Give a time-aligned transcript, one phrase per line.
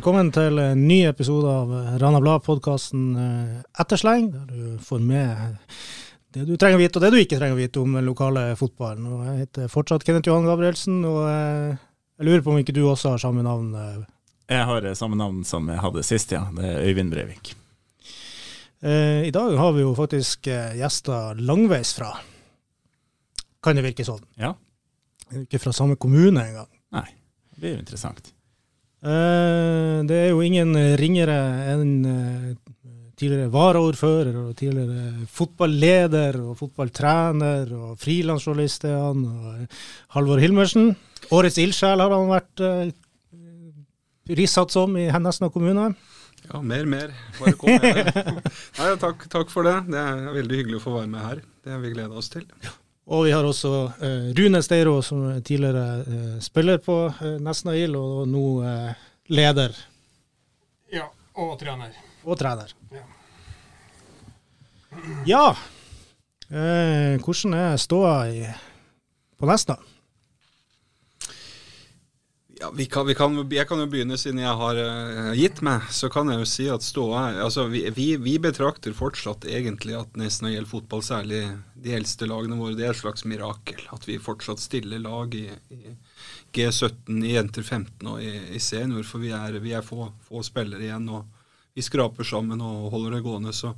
[0.00, 3.02] Velkommen til en ny episode av Rana Blad-podkasten
[3.82, 5.58] Ettersleng, der du får med
[6.32, 8.46] det du trenger å vite og det du ikke trenger å vite om den lokale
[8.56, 9.10] fotballen.
[9.12, 13.12] Og jeg heter fortsatt Kenneth Johan Gabrielsen, og jeg lurer på om ikke du også
[13.12, 13.76] har samme navn?
[14.48, 16.46] Jeg har samme navn som jeg hadde sist, ja.
[16.56, 17.52] Det er Øyvind Breivik.
[18.80, 20.48] I dag har vi jo faktisk
[20.80, 22.14] gjester langveis fra,
[23.60, 24.24] kan det virke sånn.
[24.40, 24.56] Ja.
[25.44, 26.72] Ikke fra samme kommune engang.
[26.96, 27.08] Nei,
[27.52, 28.32] det blir jo interessant.
[29.00, 31.36] Det er jo ingen ringere
[31.72, 31.94] enn
[33.20, 39.24] tidligere varaordfører og tidligere fotballeder og fotballtrener og frilansjournalist er han.
[39.24, 39.80] og
[40.16, 40.94] Halvor Hilmersen.
[41.32, 42.64] Årets ildsjel har han vært
[44.30, 45.90] prissatt som i Hennesna kommune.
[46.48, 47.12] Ja, mer, mer.
[47.38, 48.12] Bare kom med.
[48.80, 49.76] Nei, takk, takk, for det.
[49.90, 51.42] Det er veldig hyggelig å få være med her.
[51.64, 52.46] Det har vi gleda oss til.
[53.08, 57.96] Og vi har også uh, Rune Steiro, som tidligere uh, spiller på uh, Nesna IL,
[57.96, 58.44] og nå
[59.30, 59.74] leder.
[60.92, 61.94] Ja, og trener.
[62.24, 62.74] Og trener.
[62.92, 63.04] Ja.
[65.26, 65.44] ja.
[67.22, 68.16] hvordan er ståa
[69.38, 69.78] på Nesna?
[72.62, 75.86] Ja, vi kan, vi kan, jeg kan jo begynne siden jeg har uh, gitt meg.
[75.96, 80.18] Så kan jeg jo si at ståa altså vi, vi, vi, betrakter fortsatt egentlig at
[80.20, 81.40] nesten når det gjelder fotball, særlig
[81.80, 83.80] de eldste lagene våre, det er et slags mirakel.
[83.96, 85.94] At vi fortsatt stiller lag i, i
[86.52, 89.08] G17, i jenter 15 og i, i senior.
[89.08, 91.32] For vi er, vi er få, få, spillere igjen, og
[91.72, 93.56] vi skraper sammen og holder det gående.
[93.56, 93.72] Så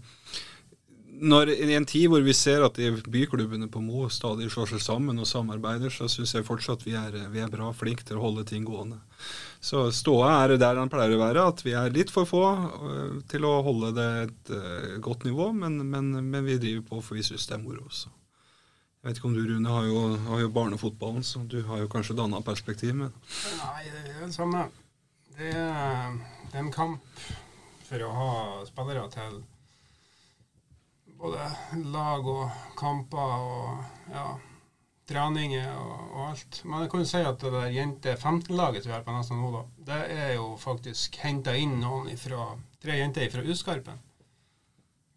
[1.23, 2.79] når, I en tid hvor vi ser at
[3.11, 7.15] byklubbene på Mo stadig slår seg sammen og samarbeider, så syns jeg fortsatt vi er,
[7.31, 8.99] vi er bra flinke til å holde ting gående.
[9.63, 13.21] Så ståa er der den pleier å være, at vi er litt for få uh,
[13.31, 17.21] til å holde det et uh, godt nivå, men, men, men, vi driver på for
[17.21, 18.11] vi syns det er moro også.
[19.03, 21.91] Jeg vet ikke om du, Rune, har jo, har jo barnefotballen, så du har jo
[21.91, 22.95] kanskje annet perspektiv.
[22.99, 23.15] Men.
[23.63, 24.67] Nei, det er det samme.
[25.39, 26.21] Det er,
[26.51, 27.25] det er en kamp
[27.87, 28.29] for å ha
[28.67, 29.41] spillere til
[31.23, 31.51] både
[31.95, 34.27] lag og kamper og ja,
[35.09, 36.63] treninger og, og, alt.
[36.65, 39.43] Men jeg kan jo si at det der jente 15-laget som vi har på nesten
[39.43, 42.49] nå, da, det er jo faktisk henta inn noen ifra,
[42.83, 44.03] tre jenter fra Uskarpen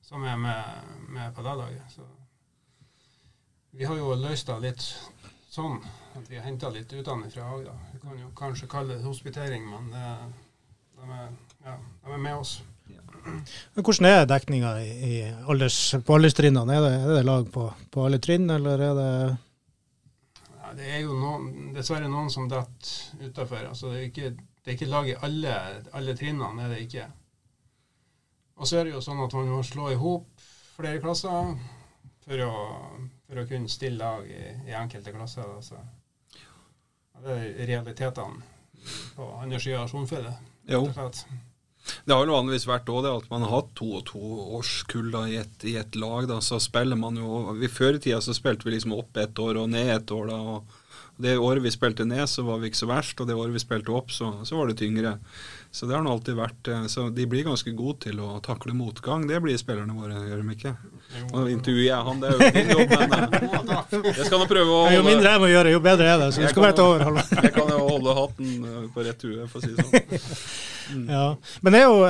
[0.06, 0.64] som er med,
[1.10, 1.82] med på det laget.
[1.90, 2.06] Så
[3.72, 4.86] vi har jo løst det litt
[5.50, 5.80] sånn
[6.16, 7.74] at vi har henta litt utenfra òg, da.
[7.94, 10.06] Vi kan jo kanskje kalle det hospitering, men det,
[11.00, 11.34] de, er,
[11.66, 12.60] ja, de er med oss.
[13.26, 14.72] Men Hvordan er dekninga
[15.50, 16.78] alders, på alderstrinnene?
[16.78, 19.12] Er det, er det lag på, på, alle trinn, eller er det
[20.62, 23.66] ja, Det er jo noen, dessverre noen som detter utafor.
[23.72, 25.56] Altså, det, er ikke, det er ikke lag i alle,
[25.98, 26.68] alle trinnene.
[26.68, 27.08] er det ikke.
[28.56, 31.56] Og så er det jo sånn at man må slå i hop flere klasser
[32.26, 32.54] for å,
[33.28, 35.50] for å, kunne stille lag i, i enkelte klasser.
[35.58, 35.82] Altså.
[37.26, 38.54] Det er realitetene
[39.16, 40.48] på andre sida av Sjonfjellet.
[42.06, 44.22] Det har jo vanligvis vært òg det at man har hatt to og to
[44.60, 46.28] årskull da, i, et, i et lag.
[46.30, 49.62] da, Så spiller man jo Før i tida så spilte vi liksom opp ett år
[49.62, 50.32] og ned ett år.
[50.32, 50.82] da, og
[51.18, 53.20] Det året vi spilte ned, så var vi ikke så verst.
[53.22, 55.16] Og det året vi spilte opp, så, så var det tyngre.
[55.76, 59.26] Så det har nå alltid vært Så de blir ganske gode til å takle motgang.
[59.28, 60.72] Det blir spillerne våre, gjør de ikke?
[61.32, 64.80] Nå intervjuer jeg han, det er jo din jobb, men jeg skal nå prøve å
[64.86, 66.30] holde Jo mindre jeg må gjøre, jo bedre er det.
[66.36, 67.20] Så du skal være til over.
[67.44, 68.56] Jeg kan jo holde hatten
[68.96, 70.00] på rett hue, for å si det sånn.
[70.96, 71.06] Mm.
[71.16, 71.26] Ja,
[71.66, 72.02] Men det er jo,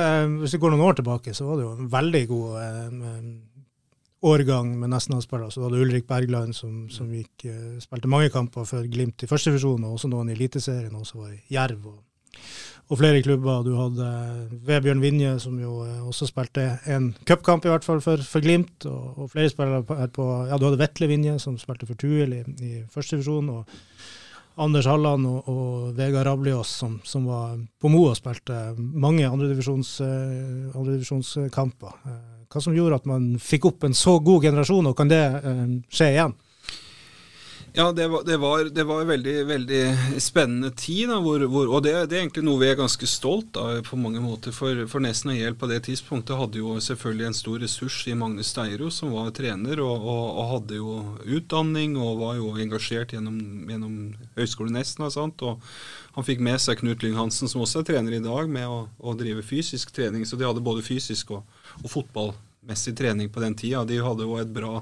[0.42, 3.20] hvis vi går noen år tilbake, så var det jo en veldig god eh,
[4.26, 5.52] årgang med Nesna-spillere.
[5.52, 7.46] Så var hadde Ulrik Bergland som, som gikk,
[7.82, 11.22] spilte mange kamper for Glimt i første divisjon, og også noen i Eliteserien, og også
[11.22, 11.88] var i Jerv.
[11.94, 12.02] og
[12.86, 13.64] og flere klubber.
[13.66, 14.08] Du hadde
[14.66, 18.86] Vebjørn Vinje, som jo også spilte en cupkamp, i hvert fall for, for Glimt.
[18.86, 22.32] Og, og, flere spillere her på Ja, du hadde Vetle Vinje, som spilte for Tuil
[22.36, 23.48] i, i første divisjon.
[23.50, 23.62] Og
[24.62, 31.92] Anders Halland og, og Vegard Rabliås, som, som, var på Mo og spilte mange andredivisjonskamper.
[32.06, 35.22] Andre Hva som gjorde at man fikk opp en så god generasjon, og kan det
[35.92, 36.36] skje igjen?
[37.78, 39.80] Ja, det var, det var, det var en veldig, veldig
[40.18, 41.10] spennende tid.
[41.10, 43.98] Da, hvor, hvor, og det, det, er egentlig noe vi er ganske stolt av på
[44.00, 44.54] mange måter.
[44.56, 48.54] For, for Nesten og på det tidspunktet hadde jo selvfølgelig en stor ressurs i Magnus
[48.54, 50.96] Steiro, som var trener og, og, og, hadde jo
[51.36, 53.36] utdanning og var jo engasjert gjennom,
[53.68, 54.00] gjennom
[54.40, 55.12] Høgskolen Nesna.
[55.12, 55.44] Sant?
[55.44, 55.60] Og
[56.16, 58.86] han fikk med seg Knut Lyng Hansen, som også er trener i dag, med å,
[58.96, 60.24] å drive fysisk trening.
[60.24, 63.84] Så de hadde både fysisk og, og fotballmessig trening på den tida.
[63.88, 64.80] De hadde jo et bra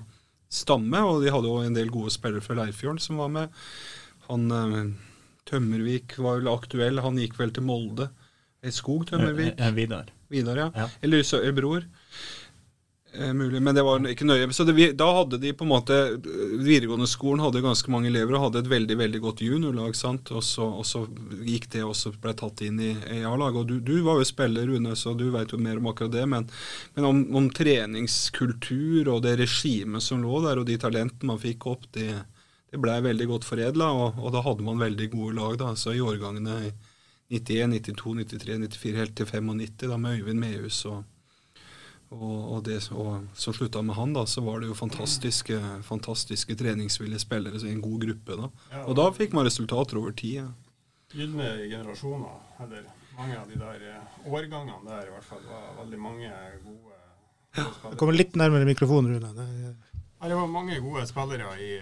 [0.55, 3.64] stamme, og de hadde jo en del gode spillere fra Leirfjorden som var med.
[4.29, 4.93] Han eh,
[5.49, 8.08] Tømmervik var vel aktuell, han gikk vel til Molde.
[8.73, 9.58] Skog Tømmervik.
[9.58, 10.08] Eh, Vidar.
[10.32, 10.70] Vidar, ja.
[10.75, 10.88] ja.
[11.05, 11.85] Eller bror.
[13.16, 14.49] Eh, mulig, men det var ikke nøye.
[14.52, 18.49] Så det, da hadde de på en måte Videregående skolen hadde ganske mange elever og
[18.49, 19.94] hadde et veldig veldig godt juniorlag.
[19.94, 20.32] sant?
[20.34, 21.05] Og så, og så
[21.46, 23.61] gikk det og så ble tatt inn i, i A-laget.
[23.61, 26.26] Og du, du, var jo spiller, Rune, så du vet jo mer om akkurat det.
[26.26, 26.49] Men,
[26.96, 31.69] men om, om, treningskultur og det regimet som lå der, og de talentene man fikk
[31.70, 32.10] opp, det,
[32.67, 33.93] det blei veldig godt foredla.
[33.94, 35.58] Og, og, da hadde man veldig gode lag.
[35.62, 36.64] da, så i årgangene
[37.31, 41.05] 91, 92, 93, 94, helt til 95 da med Øyvind Mehus og
[42.12, 46.56] og, og, det, og som slutta med han, da, så var det jo fantastiske, fantastiske
[46.59, 48.37] treningsvillige spillere i en god gruppe.
[48.43, 48.51] da.
[48.73, 50.43] Ja, og, da fikk man resultater over tid.
[50.43, 50.51] Ja.
[51.15, 52.87] Gylne generasjoner, eller
[53.17, 56.31] mange av de der eh, årgangene der i hvert fall, var veldig mange
[56.65, 57.01] gode,
[57.55, 57.91] spillere.
[57.91, 59.33] Ja, Kommer litt nærmere mikrofonen, Rune.
[59.37, 59.49] Det,
[59.95, 61.73] ja, det var mange gode spillere i,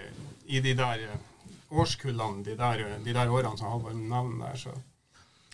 [0.52, 1.28] i de der eh,
[1.72, 4.64] årskullene, de der, de der årene som Halvor nevner der.
[4.66, 4.76] så.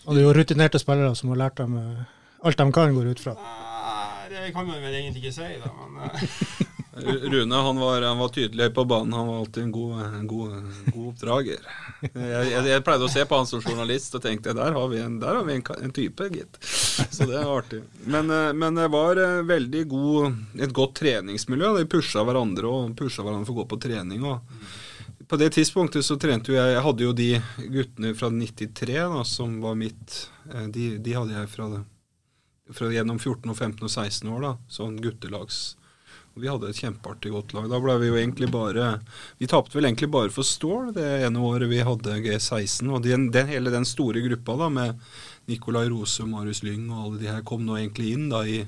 [0.07, 2.07] Og det er jo rutinerte spillere som har lært dem eh,
[2.49, 3.35] alt de kan, går ut fra.
[3.39, 3.98] Ja,
[4.33, 6.67] det kan man vel egentlig ikke si, da, men uh.
[7.07, 9.13] Rune han var, han var, tydelig på banen.
[9.13, 10.51] Han var alltid en god, en god,
[10.95, 11.59] god oppdrager.
[12.01, 15.01] Jeg, jeg, jeg, pleide å se på han som journalist og tenkte der har vi
[15.03, 16.59] en, har vi en, en type, gitt.
[16.65, 17.83] Så det er artig.
[18.05, 21.75] Men, eh, men, det var eh, veldig god, et godt treningsmiljø.
[21.79, 24.27] De pusha hverandre og pusha hverandre for å gå på trening.
[24.27, 27.31] Og på det tidspunktet så trente jeg Jeg hadde jo de
[27.69, 30.23] guttene fra 93 da, som var mitt
[30.73, 31.83] De, de hadde jeg fra det
[32.75, 35.61] fra gjennom 14, og 15 og 16 år, da, sånn guttelags.
[36.39, 37.67] Og vi hadde et kjempeartig godt lag.
[37.67, 39.01] Da ble vi jo egentlig bare
[39.41, 42.87] Vi tapte vel egentlig bare for Stål det ene året vi hadde G16.
[42.95, 45.01] Og den, den, hele den store gruppa da med
[45.51, 48.61] Nicolai Rose, Marius Lyng og alle de her kom nå egentlig inn da i,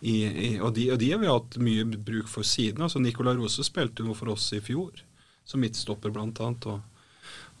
[0.00, 2.82] i, i og, de, og de har vi hatt mye bruk for siden.
[2.82, 4.98] altså Nicolai Rose spilte jo for oss i fjor,
[5.46, 6.66] som midtstopper blant annet.
[6.66, 6.97] og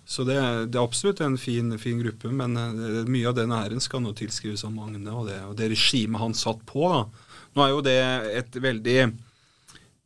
[0.08, 0.38] så det,
[0.72, 4.14] det, er absolutt en fin, fin gruppe, men uh, mye av den æren skal nå
[4.16, 6.86] tilskrives av Magne og det, og det regimet han satt på.
[6.88, 7.02] da.
[7.52, 7.98] Nå er jo det
[8.40, 8.96] et veldig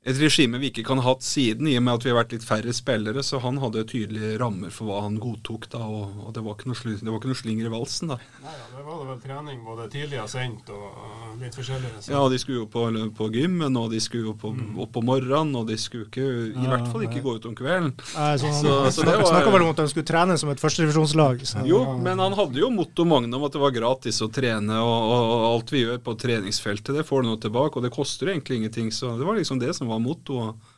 [0.03, 2.33] et regime vi ikke kan ha hatt siden, i og med at vi har vært
[2.35, 3.23] litt færre spillere.
[3.23, 6.73] Så han hadde tydelige rammer for hva han godtok, da, og, og det, var ikke
[6.73, 8.11] noe, det var ikke noe slinger i valsen.
[8.11, 8.17] da.
[8.43, 11.93] Nei, ja, Det var det vel trening både tidlig og sent, og litt forskjellig.
[12.01, 12.15] Så.
[12.17, 12.83] Ja, de skulle jo på,
[13.15, 14.73] på gymmen, og de skulle jo på, mm.
[14.83, 17.25] opp om morgenen, og de skulle ikke, i ja, hvert fall ikke nei.
[17.29, 17.95] gå ut om kvelden.
[18.17, 20.65] Nei, så, så, så det var, Snakka vel om at de skulle trene som et
[20.65, 21.47] førstedivisjonslag.
[21.71, 24.99] Jo, men han hadde jo motto Magne om at det var gratis å trene, og,
[24.99, 28.35] og, og, alt vi gjør på treningsfeltet, det får du nå tilbake, og det koster
[28.35, 28.91] egentlig ingenting.
[28.91, 30.71] Så det var liksom det som var mottoet.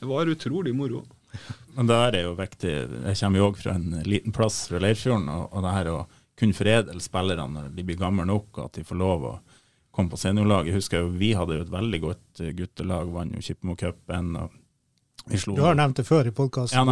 [0.00, 1.04] Det var utrolig moro.
[1.74, 2.72] Men det her er jo viktig.
[3.08, 5.28] Jeg kommer jo òg fra en liten plass fra Leirfjorden.
[5.32, 6.00] Og, og det her å
[6.38, 9.36] kunne foredle spillerne når de blir gamle nok, og at de får lov å
[9.92, 10.72] komme på seniorlaget.
[10.72, 14.34] Jeg husker jo Vi hadde jo et veldig godt guttelag, vant jo Kippemo Cupen.
[15.24, 16.88] Du har nevnt det før i podkasten.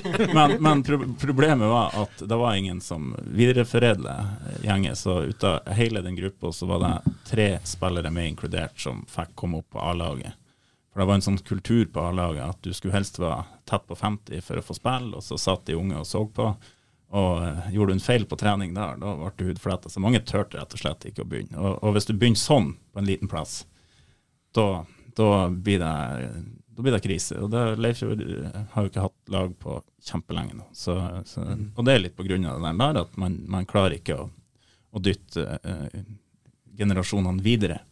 [0.34, 4.14] men, men pro problemet var at det var ingen som videreforedla
[4.64, 4.96] gjengen.
[4.96, 9.34] Så ut av hele den gruppa så var det tre spillere med inkludert som fikk
[9.34, 10.39] komme opp på A-laget.
[10.90, 13.96] For det var en sånn kultur på A-laget at du skulle helst være tett på
[13.98, 16.50] 50 for å få spille, og så satt de unge og så på.
[17.10, 19.90] Og uh, gjorde du en feil på trening der, da ble du hudfletta.
[19.90, 21.58] Så mange turte rett og slett ikke å begynne.
[21.58, 23.64] Og, og hvis du begynner sånn på en liten plass,
[24.54, 24.84] da,
[25.18, 26.30] da, blir, det,
[26.74, 27.38] da blir det krise.
[27.42, 28.22] Og det, Leifjord
[28.74, 29.76] har jo ikke hatt lag på
[30.06, 30.66] kjempelenge nå.
[30.74, 30.96] Så,
[31.26, 31.68] så, mm.
[31.74, 34.26] og det er litt på grunn av det der at man, man klarer ikke å,
[34.90, 36.02] å dytte uh,
[36.78, 37.82] generasjonene videre.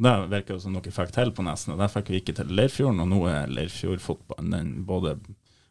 [0.00, 1.74] Og Det virker jo som dere fikk til på Nesna.
[1.76, 5.18] Der fikk vi ikke til Leirfjorden, og nå er Leirfjordfotballen den både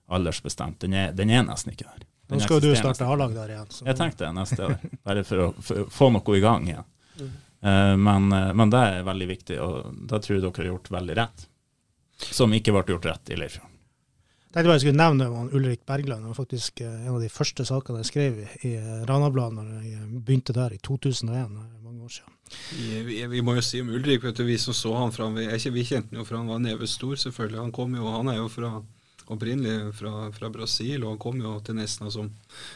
[0.05, 0.77] aldersbestemt.
[0.83, 2.05] Den er, den er nesten ikke der.
[2.29, 3.71] Den nå skal du starte A-lag der igjen.
[3.73, 3.87] Så.
[3.89, 4.75] Jeg tenkte det neste år,
[5.07, 6.91] bare for å, for å få noe i gang igjen.
[7.17, 7.31] Mm.
[7.65, 10.93] Uh, men, uh, men, det er veldig viktig, og det tror jeg dere har gjort
[10.93, 11.47] veldig rett.
[12.29, 13.78] Som ikke ble gjort rett i Leirfjorden.
[14.49, 16.23] Tenkte jeg skulle nevne Ulrik Bergland.
[16.23, 18.71] Det var faktisk uh, en av de første sakene jeg skrev i, i
[19.05, 21.51] Ranabladet når jeg begynte der i 2001,
[21.83, 22.35] mange år siden.
[23.05, 25.45] Vi, vi, må jo si om Ulrik, vet du, vi som så han fra Vi,
[25.45, 27.61] vi kjente han jo fra han var nevestor, selvfølgelig.
[27.61, 28.79] Han kom jo, han er jo fra
[29.29, 32.29] opprinnelig fra, fra, Brasil, og han kom jo til Nesna som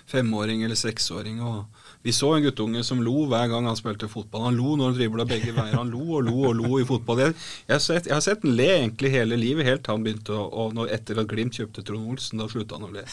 [0.10, 1.42] femåring eller seksåring.
[1.42, 1.66] og
[2.06, 4.46] Vi så en guttunge som lo hver gang han spilte fotball.
[4.50, 5.78] Han lo når han dribla begge veier.
[5.80, 7.24] Han lo og lo og lo i fotball.
[7.24, 10.06] Jeg, jeg, har, sett, jeg har sett han le egentlig hele livet, helt til han
[10.06, 13.06] begynte å og når, Etter at Glimt kjøpte Trond Olsen, da slutta han å le.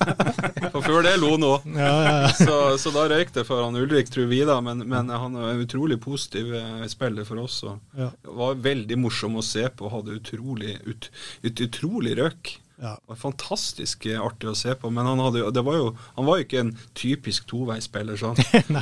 [0.74, 1.68] For før det lo han òg.
[1.78, 2.32] Ja, ja, ja.
[2.34, 4.58] så, så, da røyk det for han Ulrik, tror vi, da.
[4.64, 7.60] Men, men han er en utrolig positiv eh, spiller for oss.
[7.68, 9.92] og Var veldig morsom å se på.
[9.92, 11.10] Hadde utrolig, ut,
[11.46, 12.56] ut, utrolig røk.
[12.76, 12.88] Ja.
[12.88, 16.40] Det var fantastisk eh, artig å se på, men han, hadde, var jo, han var
[16.40, 18.18] jo ikke en typisk toveisspiller.
[18.18, 18.38] Sånn.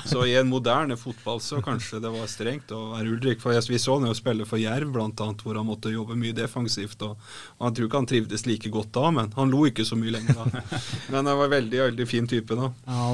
[0.09, 3.43] så i en moderne fotball så kanskje det var strengt å være Ulrik.
[3.43, 7.05] For Vi så han jo spille for Jerv, annet, hvor han måtte jobbe mye defensivt.
[7.05, 7.21] Og,
[7.59, 10.15] og Jeg tror ikke han trivdes like godt da, men han lo ikke så mye
[10.17, 10.65] lenger da.
[11.13, 12.71] Men han var veldig, veldig fin type da.
[12.87, 13.09] Ja,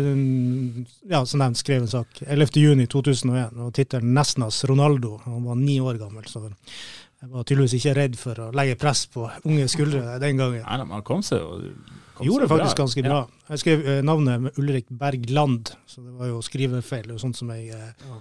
[0.00, 5.18] mm, ja, som nevnt, skrev en sak 11.6.2001, og tittelen 'Nesnas Ronaldo'.
[5.26, 6.46] Han var ni år gammel, så
[7.20, 10.64] jeg var tydeligvis ikke redd for å legge press på unge skuldre den gangen.
[10.64, 11.58] Nei, men han kom seg jo
[12.16, 13.20] kom Gjorde det faktisk faktisk ganske bra.
[13.20, 13.52] Ja.
[13.52, 17.06] Jeg skrev eh, navnet med Ulrik Bergland, så det var jo skrivefeil.
[17.06, 18.12] Det er jo sånt som jeg eh,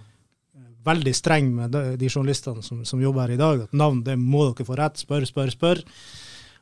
[0.59, 3.67] er veldig streng med de, journalistene som, som jobber her i dag.
[3.67, 4.99] At navn det må dere få rett.
[4.99, 5.83] Spør, spør, spør.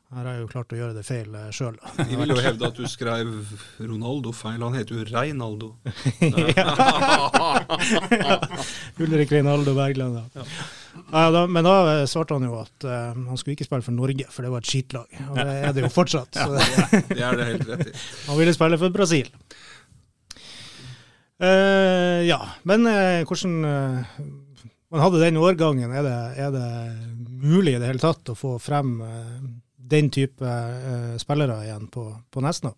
[0.08, 1.74] Her har jeg jo klart å gjøre det feil uh, sjøl.
[1.98, 3.28] De vil jo hevde at du skrev
[3.82, 4.62] Ronaldo feil.
[4.62, 5.74] Han heter jo Reinaldo.
[9.04, 10.40] Ulrik Reinaldo Bergland, da.
[10.40, 10.46] ja.
[11.12, 13.96] Ja, da, men da eh, svarte han jo at uh, han skulle ikke spille for
[13.96, 15.20] Norge, for det var et skitlag.
[15.28, 16.36] Og det er det jo fortsatt.
[16.36, 16.48] Så
[17.10, 17.94] Det er det helt rett i.
[18.28, 19.30] han ville spille for Brasil.
[21.38, 23.54] Uh, ja, men uh, hvordan
[24.88, 26.68] man hadde den årgangen, er det, er det
[27.44, 28.96] mulig i det hele tatt å få frem
[29.76, 30.52] den type
[31.20, 32.72] spillere igjen på, på Nesna?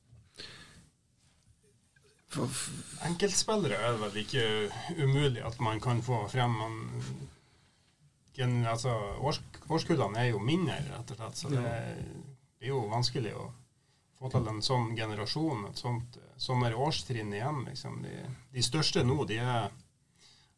[3.07, 4.45] Enkeltspillere er det vel ikke
[4.99, 6.51] umulig at man kan få frem.
[6.51, 6.77] Man,
[8.43, 11.41] altså, års, årskullene er jo mindre, rett og slett.
[11.41, 13.51] Så det er jo vanskelig å
[14.21, 17.65] få til en sånn generasjon, et sånt sånn årstrinn igjen.
[17.69, 18.01] Liksom.
[18.05, 18.17] De,
[18.53, 19.71] de største nå, de er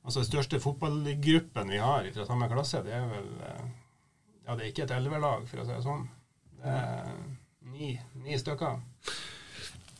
[0.02, 3.66] Altså den største fotballgruppen vi har fra samme klasse, det er vel eh,
[4.48, 6.08] Ja, det er ikke et elverlag, for å si det sånn.
[6.58, 7.12] Det er
[7.70, 7.92] ni,
[8.24, 8.80] ni stykker.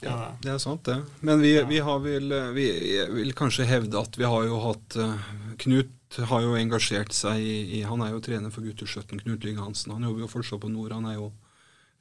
[0.03, 0.97] Ja, det er sant, det.
[1.23, 2.67] Men vi, vi har vel Vi
[3.15, 5.31] vil kanskje hevde at vi har jo hatt eh,
[5.63, 5.95] Knut
[6.29, 9.95] har jo engasjert seg i, Han er jo trener for gutter 17, Knut Lyng Hansen.
[9.95, 10.93] Han jobber jo fortsatt på Nord.
[10.93, 11.33] Han er jo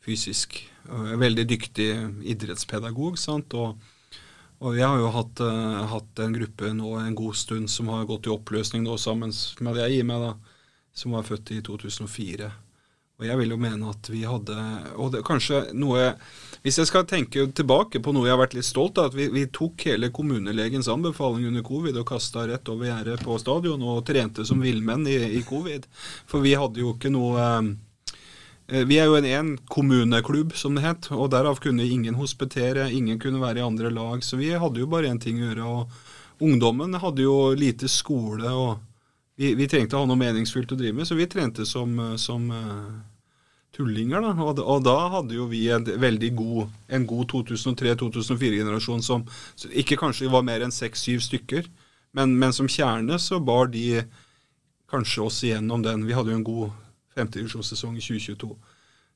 [0.02, 0.58] fysisk
[0.90, 1.90] øh, veldig dyktig
[2.34, 3.20] idrettspedagog.
[3.22, 3.78] sant, og
[4.62, 8.06] og Vi har jo hatt, uh, hatt en gruppe nå en god stund som har
[8.06, 10.58] gått i oppløsning nå sammen med det jeg gir meg, da,
[10.94, 12.52] som var født i 2004.
[13.22, 14.56] Og jeg vil jo mene at vi hadde
[14.98, 16.16] Og det, kanskje noe
[16.66, 19.30] Hvis jeg skal tenke tilbake på noe jeg har vært litt stolt av, at vi,
[19.34, 24.04] vi tok hele kommunelegens anbefaling under covid og kasta rett over gjerdet på stadion og
[24.10, 25.88] trente som villmenn i, i covid.
[26.30, 30.86] For vi hadde jo ikke noe eh, vi er jo en én kommuneklubb, som det
[30.86, 34.80] het, og derav kunne ingen hospitere, ingen kunne være i andre lag, så vi hadde
[34.80, 35.66] jo bare én ting å gjøre.
[35.66, 38.80] og Ungdommen hadde jo lite skole, og
[39.36, 42.48] vi, vi trengte å ha noe meningsfylt å drive med, så vi trente som, som
[42.48, 43.02] uh,
[43.76, 44.22] tullinger.
[44.22, 49.26] da, og, og, da hadde jo vi en veldig god, en god 2003-2004-generasjon som
[49.72, 51.70] ikke kanskje var mer enn seks-syv stykker,
[52.18, 54.04] men, men som kjerne så bar de
[54.92, 56.06] kanskje oss igjennom den.
[56.08, 56.78] Vi hadde jo en god
[57.16, 58.56] femtedivisjonssesong i 2022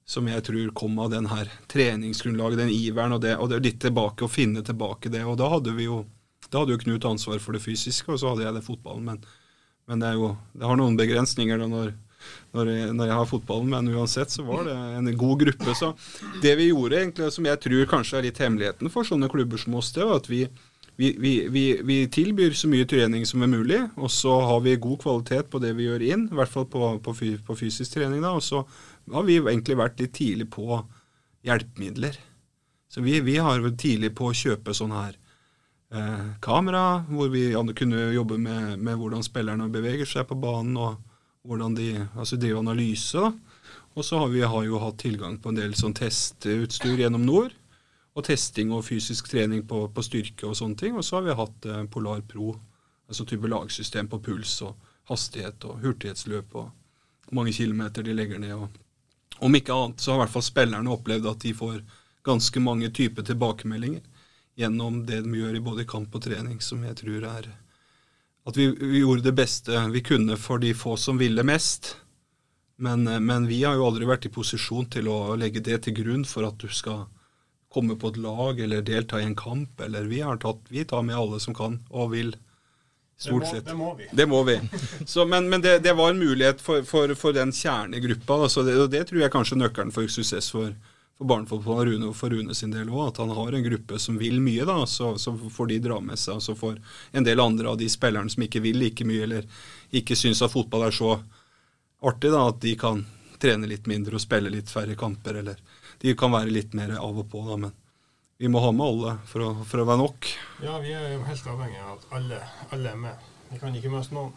[0.05, 3.63] som jeg tror kom av den her treningsgrunnlaget, den iveren og det, og det er
[3.65, 5.23] litt tilbake å finne tilbake det.
[5.25, 6.03] Og da hadde vi jo
[6.51, 9.07] da hadde jo Knut ansvar for det fysiske, og så hadde jeg det fotballen.
[9.07, 9.23] Men,
[9.89, 11.95] men det, jo, det har noen begrensninger da når,
[12.55, 15.75] når, jeg, når jeg har fotballen, men uansett så var det en god gruppe.
[15.77, 15.91] Så
[16.43, 19.75] det vi gjorde, egentlig, som jeg tror kanskje er litt hemmeligheten for sånne klubber som
[19.79, 20.45] oss, det var at vi,
[20.95, 24.77] vi, vi, vi, vi tilbyr så mye trening som er mulig, og så har vi
[24.79, 27.15] god kvalitet på det vi gjør inn, i hvert fall på, på,
[27.47, 28.23] på fysisk trening.
[28.23, 28.63] da, og så
[29.11, 30.79] har vi egentlig vært litt tidlig på
[31.45, 32.17] hjelpemidler.
[32.89, 35.17] Så vi, vi har vært tidlig på å kjøpe sånn her
[35.91, 41.01] eh, kamera, hvor vi kunne jobbe med, med hvordan spillerne beveger seg på banen, og
[41.45, 43.17] hvordan de altså driver analyse.
[43.17, 43.31] da.
[43.95, 47.53] Og så har vi har jo hatt tilgang på en del sånn testutstyr gjennom Nord.
[48.15, 50.95] Og testing og fysisk trening på, på styrke og sånne ting.
[50.95, 52.53] Og så har vi hatt eh, Polar Pro,
[53.07, 54.75] altså type lagsystem på puls og
[55.11, 56.71] hastighet og hurtighetsløp og
[57.25, 58.53] hvor mange kilometer de legger ned.
[58.53, 58.69] og
[59.39, 61.79] om ikke annet så har i hvert fall spillerne opplevd at de får
[62.25, 64.01] ganske mange typer tilbakemeldinger
[64.55, 67.49] gjennom det de gjør i både kamp og trening, som jeg tror er
[68.45, 71.95] at vi, vi gjorde det beste vi kunne for de få som ville mest.
[72.77, 76.25] Men, men vi har jo aldri vært i posisjon til å legge det til grunn
[76.27, 77.05] for at du skal
[77.73, 79.81] komme på et lag eller delta i en kamp.
[79.81, 82.35] Eller vi har tatt, vi tar med alle som kan og vil.
[83.17, 83.65] Stort det, må, sett.
[83.65, 84.07] det må vi.
[84.11, 84.55] Det må vi.
[85.07, 88.41] Så, men men det, det var en mulighet for, for, for den kjernegruppa.
[88.43, 90.75] Altså det, og det tror jeg kanskje er nøkkelen for suksess for,
[91.17, 93.07] for barnefotball og Rune, for Rune sin del òg.
[93.09, 96.19] At han har en gruppe som vil mye, da, så, så får de dra med
[96.19, 96.39] seg.
[96.39, 96.81] Og så får
[97.15, 99.47] en del andre av de spillerne som ikke vil like mye, eller
[99.95, 101.15] ikke syns at fotball er så
[102.05, 103.05] artig, da, at de kan
[103.41, 105.39] trene litt mindre og spille litt færre kamper.
[105.43, 105.61] Eller
[106.03, 107.59] de kan være litt mer av og på, da.
[107.63, 107.75] Men
[108.37, 110.33] vi må ha med alle for å, for å være nok.
[110.65, 112.41] Ja, vi er jo helt avhengig av at alle,
[112.75, 113.31] alle er med.
[113.53, 114.33] Vi kan ikke miste noen.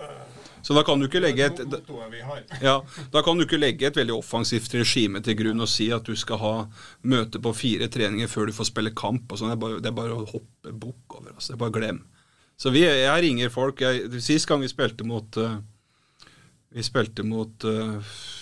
[0.00, 1.60] Eh, Så da kan et
[2.68, 2.74] ja,
[3.12, 6.14] Da kan du ikke legge et veldig offensivt regime til grunn og si at du
[6.16, 6.54] skal ha
[7.02, 9.32] møte på fire treninger før du får spille kamp.
[9.32, 9.50] sånn.
[9.52, 11.32] Det, er bare- det er bare å hoppe bukk over.
[11.34, 11.52] Altså.
[11.52, 12.02] Det er bare glem.
[12.60, 13.80] Så vi, jeg ringer folk.
[13.80, 15.56] Jeg, sist gang vi spilte mot uh,
[16.70, 17.98] vi spilte mot uh,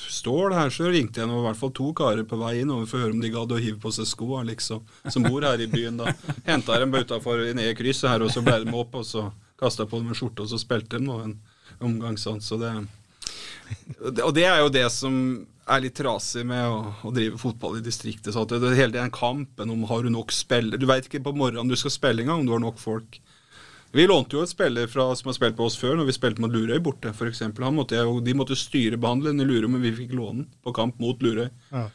[0.08, 2.96] Stål her, så ringte jeg nå i hvert fall to karer på vei inn for
[2.96, 4.80] å høre om de gadd å hive på seg skoa, liksom.
[5.12, 6.14] Som bor her i byen, da.
[6.46, 9.26] Henta dem utafor ned i krysset her, og så ble de opp, og så
[9.60, 11.34] kasta på dem en skjorte, og så spilte de nå en
[11.84, 12.40] omgang sånn.
[12.44, 12.72] Så det
[14.00, 15.14] Og det er jo det som
[15.68, 18.32] er litt trasig med å, å drive fotball i distriktet.
[18.32, 21.24] Så at det, det hele den kampen om har du nok spillere Du veit ikke
[21.26, 23.20] på morgenen du skal spille engang, om du har nok folk.
[23.92, 26.42] Vi lånte jo et spiller fra, som har spilt på oss før, når vi spilte
[26.44, 27.40] mot Lurøy borte, f.eks.
[27.40, 31.46] De måtte styre behandleren i Lurøy, men vi fikk låne den på kamp mot Lurøy.
[31.72, 31.86] Ja.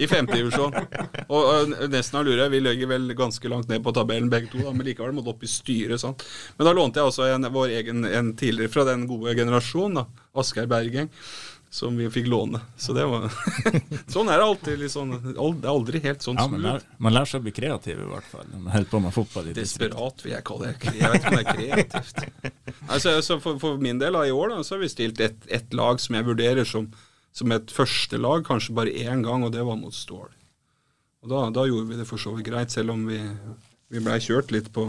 [0.00, 0.72] I femtedivisjon.
[1.28, 4.62] Og, og nesten av Lurøy vi ligger vel ganske langt ned på tabellen begge to,
[4.64, 6.00] da, men likevel måtte opp i styret.
[6.00, 6.24] Sant?
[6.56, 10.70] Men da lånte jeg også en, vår egen, en tidligere fra den gode generasjonen, Asgeir
[10.70, 11.12] Bergeng,
[11.70, 12.60] som vi fikk låne.
[12.76, 13.28] Så det var
[14.14, 14.84] Sånn er det alltid.
[14.90, 18.00] Sånn, det er aldri helt sånn Ja, man, lærer, man lærer seg å bli kreativ,
[18.00, 18.46] i hvert fall.
[18.54, 19.56] Man holder på med fotball i.
[19.58, 20.94] Desperat vil jeg kalle det.
[20.96, 22.24] Jeg vet ikke om det er kreativt.
[22.88, 25.44] Altså, altså for, for min del av i år da, så har vi stilt ett
[25.52, 26.86] et lag som jeg vurderer som,
[27.36, 30.30] som et første lag, kanskje bare én gang, og det var mot Stål.
[31.20, 33.18] Og da, da gjorde vi det for så vidt greit, selv om vi,
[33.92, 34.88] vi blei kjørt litt på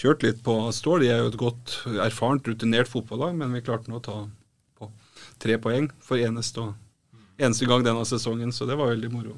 [0.00, 1.02] Kjørt litt på Stål.
[1.02, 1.72] De er jo et godt
[2.02, 4.18] erfarent, rutinert fotballag, men vi klarte nå å ta
[5.40, 6.66] tre poeng for eneste,
[7.40, 9.36] eneste gang denne sesongen, så det var veldig moro.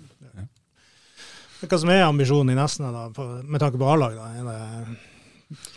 [1.63, 4.17] Hva som er ambisjonen i Nesna, da, med tanke på A-lag?
[4.19, 4.97] Er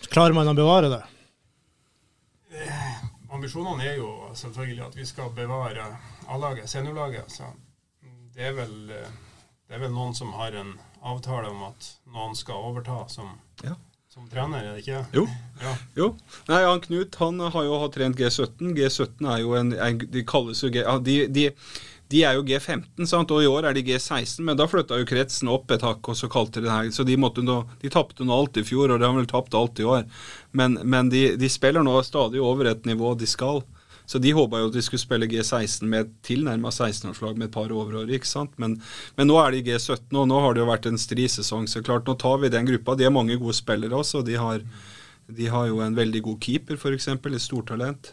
[0.09, 1.03] Klarer man å bevare det?
[3.35, 5.85] Ambisjonene er jo selvfølgelig at vi skal bevare
[6.31, 7.29] A-laget, seniorlaget.
[7.31, 7.49] Så
[8.35, 9.09] det er, vel, eh,
[9.67, 10.73] det er vel noen som har en
[11.05, 13.75] avtale om at noen skal overta som, Ja.
[14.15, 14.99] Som trener, er det ikke?
[15.11, 15.25] Jo.
[15.59, 15.71] Ja.
[15.97, 16.05] Jo.
[16.47, 18.69] Nei, han Knut han har jo trent G17.
[18.77, 20.85] G17 er jo en, en De kalles jo G...
[20.85, 21.49] Ja, de, de,
[22.13, 23.33] de er jo G15, sant?
[23.35, 26.15] og i år er de G16, men da flytta jo kretsen opp et hakk, og
[26.15, 26.93] så kalte de det her.
[26.95, 29.57] Så de måtte nå De tapte nå alt i fjor, og de har vel tapt
[29.59, 30.07] alt i år.
[30.55, 33.65] Men, men de, de spiller nå stadig over et nivå de skal.
[34.05, 37.55] Så de håpa jo at de skulle spille G16 med et tilnærma 16-årslag med et
[37.55, 38.53] par overår, ikke sant.
[38.61, 38.77] Men,
[39.17, 41.69] men nå er de G17, og nå har det jo vært en stri sesong.
[41.71, 42.97] Så klart, nå tar vi den gruppa.
[42.97, 44.21] De er mange gode spillere også.
[44.21, 44.61] og de har
[45.27, 47.07] de har jo en veldig god keeper, f.eks.
[47.09, 48.11] Et stortalent.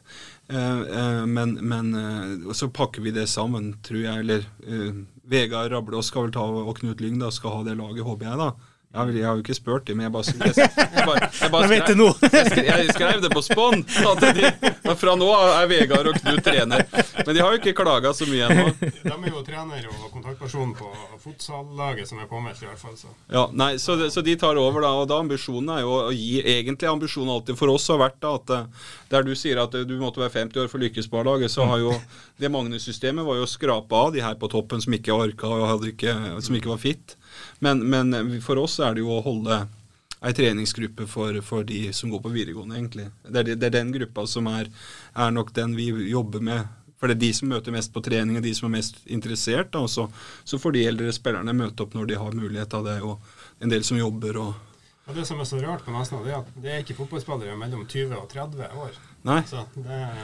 [0.49, 4.25] Eh, eh, men men eh, så pakker vi det sammen, tror jeg.
[4.25, 8.05] Eller eh, Vegard Rablås skal vel ta, og Knut Lyng da, skal ha det laget,
[8.07, 8.39] håper jeg.
[8.41, 8.72] da.
[8.93, 11.53] Jeg har, jeg har jo ikke spurt dem, men jeg bare, jeg, jeg bare, jeg
[11.55, 12.03] bare skrev,
[12.37, 13.85] jeg skrev, jeg skrev det på spånn.
[13.89, 16.85] de- Fra nå av er Vegard og Knut trener.
[17.25, 18.67] Men de har jo ikke klaga så mye ennå.
[18.83, 20.91] De er jo trener og kontaktperson på
[21.25, 22.99] futsal-laget som er påmeldt, i hvert fall.
[23.01, 23.09] Så.
[23.33, 24.93] Ja, nei, så, så de tar over, da.
[25.01, 28.35] Og da ambisjonen er jo å gi Egentlig ambisjonen alltid for oss har vært da
[28.37, 31.09] at eh, der du sier at eh, du måtte være 50 år for å lykkes
[31.09, 31.97] på A-laget, så har jo
[32.43, 35.67] det Magnus-systemet var jo å skrape av de her på toppen som ikke orka og
[35.71, 37.17] hadde ikke, som ikke var fit.
[37.65, 39.63] Men, men eh, for oss er det jo å holde
[40.23, 43.09] ei treningsgruppe for, for de som går på videregående, egentlig.
[43.27, 44.71] Det er, det er den gruppa som er,
[45.19, 46.71] er nok den vi jobber med.
[47.03, 49.73] For det er de som møter mest på trening, og de som er mest interessert.
[49.75, 50.07] Da, så,
[50.47, 53.73] så får de eldre spillerne møte opp når de har mulighet av det, og en
[53.73, 54.53] del som jobber og
[55.11, 57.57] Og Det som er så rart på Nesna, det er at det er ikke fotballspillere
[57.59, 59.01] mellom 20 og 30 år.
[59.27, 59.41] Nei.
[59.51, 60.21] Så det er,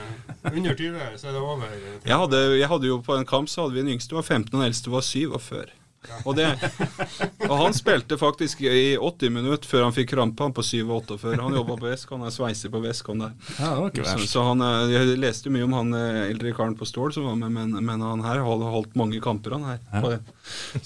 [0.53, 1.67] under 20 så er det over.
[1.67, 2.07] 30.
[2.07, 4.47] Jeg hadde, jeg hadde jo På en kamp så hadde vi en yngste var 15,
[4.47, 5.75] og den eldste var 7 og før.
[6.23, 6.45] Og, det,
[7.43, 11.57] og han spilte faktisk i 80 minutter før han fikk krampe, han på 7-8 Han
[11.57, 13.33] jobba på Vesk, han er sveiser på Vesk, der.
[13.59, 13.73] Ja,
[14.07, 17.27] Så, så han, eh, Jeg leste mye om han eh, eldre karen på Stål som
[17.27, 19.83] var med, men, men han her har holdt mange kamper, han her.
[19.91, 20.01] Ja.
[20.05, 20.21] På det.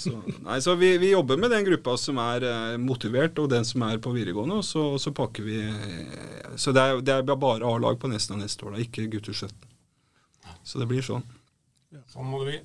[0.01, 0.15] Så,
[0.47, 3.85] nei, så vi, vi jobber med den gruppa som er eh, motivert, og den som
[3.85, 5.61] er på videregående, og så, og så pakker vi
[6.57, 9.53] Så det er, det er bare A-lag på Nesna neste år, da, ikke gutter 17.
[10.65, 11.23] Så det blir sånn.
[12.09, 12.61] Sånn må det bli.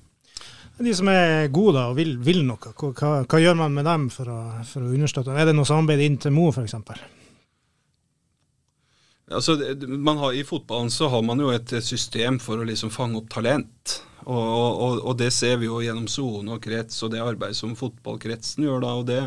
[0.79, 4.09] De som er gode da, og vil, vil noe, hva, hva, gjør man med dem
[4.15, 5.35] for å, for å understøtte?
[5.35, 6.77] Er det noe samarbeid inn til Mo, f.eks.?
[9.29, 13.27] Altså, har, I fotballen så har man jo et, system for å liksom fange opp
[13.33, 13.99] talent.
[14.29, 17.73] Og, og, og det ser vi jo gjennom sone og krets og det arbeidet som
[17.79, 18.91] fotballkretsen gjør da.
[19.01, 19.21] og Det,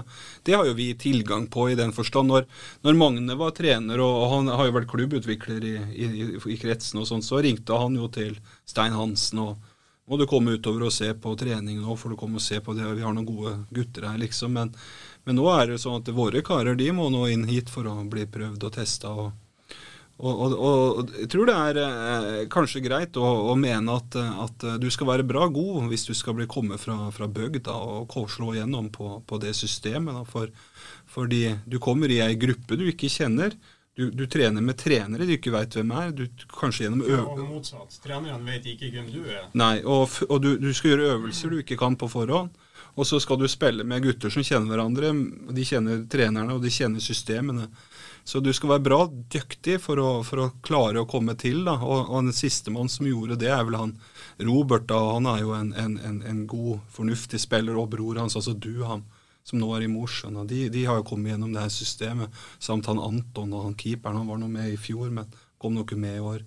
[0.46, 2.30] det har jo vi tilgang på i den forstand.
[2.30, 2.46] Når,
[2.86, 7.10] når Magne var trener, og, han har jo vært klubbutvikler i, i, i kretsen, og
[7.10, 8.38] sånn, så ringte han jo til
[8.70, 9.71] Stein Hansen og
[10.12, 12.76] må du komme utover og se på trening nå, for du kommer og se på
[12.76, 12.84] det.
[12.98, 14.58] Vi har noen gode gutter her, liksom.
[14.58, 14.74] Men,
[15.24, 17.94] men nå er det sånn at våre karer de må nå inn hit for å
[18.12, 19.14] bli prøvd og testa.
[19.16, 19.32] Og,
[20.20, 24.68] og, og, og jeg tror det er eh, kanskje greit å, å mene at, at
[24.68, 28.18] eh, du skal være bra god hvis du skal bli komme fra, fra bygda og
[28.36, 30.20] slå gjennom på, på det systemet.
[30.20, 30.52] Da, for,
[31.16, 33.56] fordi du kommer i ei gruppe du ikke kjenner.
[33.96, 36.12] Du, du, trener med trenere du ikke veit hvem er.
[36.16, 36.24] Du,
[36.56, 37.44] kanskje gjennom øvelser.
[37.44, 37.98] Og motsatt.
[38.04, 39.50] Treneren vet ikke hvem du er.
[39.60, 42.56] Nei, og, og du, du, skal gjøre øvelser du ikke kan på forhånd.
[43.00, 45.12] Og så skal du spille med gutter som kjenner hverandre.
[45.56, 47.68] De kjenner trenerne, og de kjenner systemene.
[48.24, 51.64] Så du skal være bra dyktig for å, for å klare å komme til.
[51.68, 53.96] da, Og, og den sistemann som gjorde det, er vel han
[54.40, 54.88] Robert.
[54.92, 58.56] da, Han er jo en, en, en, en god, fornuftig spiller, og bror hans, altså
[58.56, 59.04] du, han
[59.44, 60.38] som nå er i Mosjøen.
[60.38, 62.42] og de, de, har jo kommet gjennom det her systemet.
[62.60, 64.22] Samt han Anton og han keeperen.
[64.22, 65.30] Han var nå med i fjor, men
[65.62, 66.44] kom nok med i år.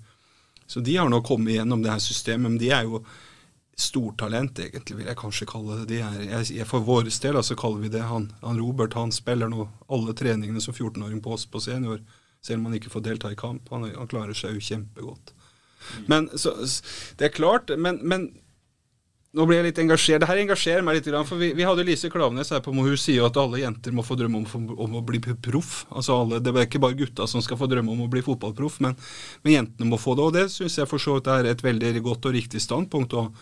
[0.66, 2.50] Så de har nå kommet gjennom det her systemet.
[2.50, 3.02] Men de er jo
[3.76, 5.88] stortalent, egentlig, vil jeg kanskje kalle det.
[5.90, 8.94] De er, jeg, for vår del så kaller vi det han, han Robert.
[8.94, 12.00] Han spiller nå alle treningene som 14-åring på oss på senior,
[12.44, 13.66] selv om han ikke får delta i kamp.
[13.74, 15.34] Han, han klarer seg jo kjempegodt.
[16.06, 16.54] Men så,
[17.18, 18.30] Det er klart, men, men
[19.34, 20.22] nå blir jeg litt engasjert.
[20.22, 21.10] Det her engasjerer meg litt.
[21.26, 22.84] for Vi, vi hadde Lise Klavenes her på Mo.
[22.86, 25.84] Hun sier jo at alle jenter må få drømme om, om å bli proff.
[25.90, 28.78] Altså alle, Det er ikke bare gutta som skal få drømme om å bli fotballproff,
[28.84, 28.94] men,
[29.42, 30.26] men, jentene må få det.
[30.28, 33.16] Og det syns jeg for så vidt er et veldig godt og riktig standpunkt.
[33.18, 33.32] Og,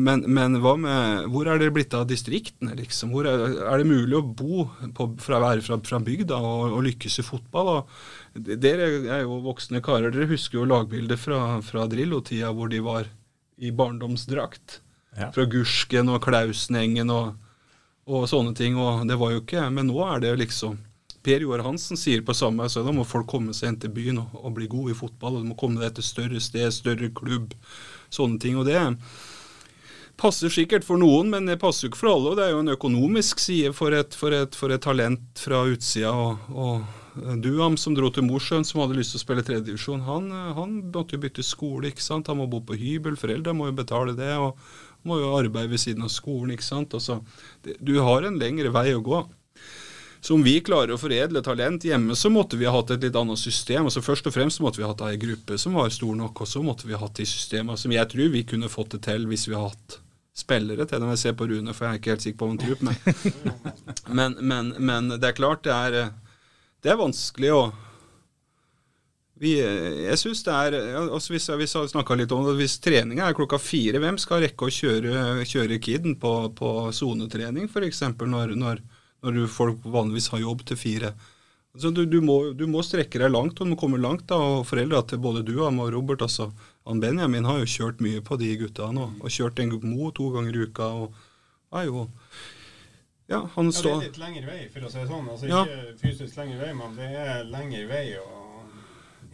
[0.00, 3.12] men, men med, hvor er det blitt av distriktene, liksom?
[3.20, 4.64] Er, er det mulig å bo
[4.96, 7.74] på, fra, være fra, fra bygda og, og, lykkes i fotball?
[7.74, 7.98] Og,
[8.40, 8.88] dere
[9.18, 10.08] er jo voksne karer.
[10.14, 13.12] Dere husker jo lagbildet fra, fra Drillo-tida hvor de var
[13.60, 14.80] i barndomsdrakt.
[15.14, 17.34] Fra Gursken og Klausenengen og,
[18.08, 18.78] og, sånne ting.
[18.80, 20.80] Og det var jo ikke Men nå er det liksom
[21.24, 24.18] Per Joar Hansen sier på samme så da må folk komme seg inn til byen
[24.20, 25.38] og, og bli gode i fotball.
[25.38, 27.54] og De må komme deg til større sted, større klubb,
[28.12, 28.58] sånne ting.
[28.60, 28.82] og det
[30.20, 32.32] passer sikkert for noen, men det passer jo ikke for alle.
[32.32, 35.64] og Det er jo en økonomisk side for et, for et, for et talent fra
[35.70, 36.12] utsida.
[36.12, 40.30] Og, og Duam som dro til Mosjøen, som hadde lyst til å spille tredjedivisjon, han,
[40.56, 41.90] han måtte jo bytte skole.
[41.90, 42.30] ikke sant?
[42.30, 44.32] Han må bo på hybel, foreldre må jo betale det.
[44.34, 44.58] og
[45.04, 46.54] må jo arbeide ved siden av skolen.
[46.54, 46.94] ikke sant?
[46.96, 47.20] Altså,
[47.64, 49.24] det, du har en lengre vei å gå.
[50.24, 53.16] Så om vi klarer å foredle talent hjemme, så måtte vi ha hatt et litt
[53.20, 53.90] annet system.
[53.90, 56.48] altså Først og fremst måtte vi ha hatt ei gruppe som var stor nok, og
[56.48, 59.26] så måtte vi ha hatt de systemene som jeg tror vi kunne fått det til
[59.28, 59.98] hvis vi hadde hatt
[60.34, 61.04] spillere til.
[61.04, 62.80] Når jeg ser på Rune, for jeg er ikke helt sikker på om han tror
[62.80, 62.94] på
[64.18, 66.08] Men, men, men, det er klart det er,
[66.80, 67.62] det er vanskelig å
[69.44, 71.76] vi, jeg synes det er, altså Hvis hvis
[72.18, 76.16] litt om det, hvis treninga er klokka fire, hvem skal rekke å kjøre, kjøre kiden
[76.20, 78.02] på, på sonetrening f.eks.
[78.20, 78.82] Når, når,
[79.24, 81.14] når folk vanligvis har jobb til fire?
[81.74, 84.28] Altså, du, du, må, du, må, strekke deg langt, og du må komme langt.
[84.30, 86.52] da, og Foreldra til både du og Robert altså,
[86.86, 89.08] han Benjamin har jo kjørt mye på de gutta nå.
[89.20, 90.90] Og kjørt en Mo to ganger i uka.
[91.02, 91.14] og
[91.74, 92.06] er jo
[93.26, 95.28] ja, han står ja, Det er litt lengre vei, for å si det sånn.
[95.32, 95.62] Altså, ja.
[95.64, 98.06] Ikke fysisk lengre vei, men det er lengre vei.
[98.20, 98.43] og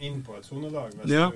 [0.01, 0.91] inn på et sonelag.
[1.07, 1.29] Ja.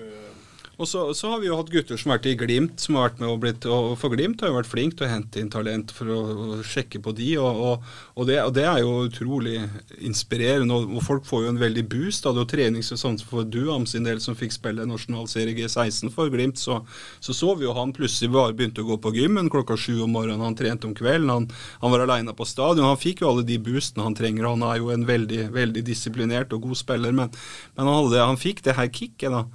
[0.75, 3.09] Og så, så, har vi jo hatt gutter som har vært i Glimt, som har
[3.09, 5.51] vært med og blitt og For Glimt har jo vært flink til å hente inn
[5.53, 6.21] talent for å,
[6.65, 7.85] sjekke på de, og, og,
[8.15, 9.57] og, det, og, det, er jo utrolig
[10.03, 10.75] inspirerende.
[10.75, 12.33] Og, folk får jo en veldig boost Da.
[12.35, 12.59] det.
[12.59, 16.81] er jo sånn for Duam sin del, som fikk spille nasjonalserie G16 for Glimt, så,
[17.23, 20.15] så så vi jo han plutselig bare begynte å gå på gymmen klokka sju om
[20.15, 20.43] morgenen.
[20.43, 21.47] Han trente om kvelden, han,
[21.81, 22.88] han var aleine på stadion.
[22.89, 24.49] Han fikk jo alle de boostene han trenger.
[24.49, 27.31] Han er jo en veldig, veldig disiplinert og god spiller, men,
[27.77, 29.45] men han, hadde, han fikk det her kicket, da.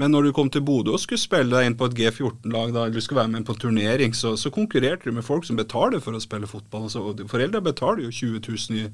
[0.00, 3.04] Men når du kom til Bodø og skulle spille deg inn på et G14-lag, eller
[3.04, 6.16] skulle være med på en turnering, så, så, konkurrerte du med folk som betaler for
[6.16, 6.88] å spille fotball.
[6.88, 8.90] Altså, foreldre betaler jo 20 000 i,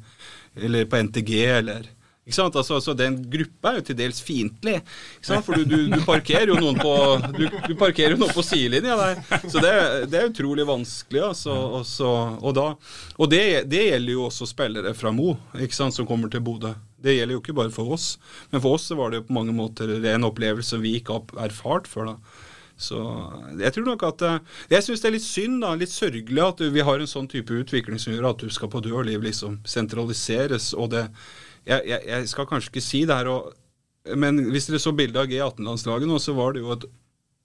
[0.63, 1.91] eller på NTG eller
[2.23, 2.57] ikke sant?
[2.57, 4.77] Altså, altså, Den gruppa er jo til dels fiendtlig.
[5.27, 6.93] For du, du, du, parkerer jo noen på
[7.35, 9.23] du, du parkerer jo noen på sidelinja der.
[9.43, 9.73] Så det,
[10.13, 11.25] det, er utrolig vanskelig.
[11.33, 12.69] Altså, også, og, da,
[13.19, 16.77] og det, det, gjelder jo også spillere fra Mo ikke sant, som kommer til Bodø.
[17.03, 18.17] Det gjelder jo ikke bare for oss,
[18.53, 21.91] men for oss var det jo på mange måter en opplevelse vi ikke har erfart
[21.91, 22.15] før.
[22.15, 22.49] da.
[22.83, 22.99] Så
[23.61, 24.39] jeg tror nok at eh,
[24.73, 27.55] Jeg syns det er litt synd, da, litt sørgelig, at vi har en sånn type
[27.55, 30.73] utvikling som gjør at du skal på død og liv liksom sentraliseres.
[30.75, 31.07] og det
[31.63, 33.53] jeg, jeg, jeg, skal kanskje ikke si det her, og,
[34.19, 36.89] men hvis dere så bildet av G18-landslaget nå, så var det jo et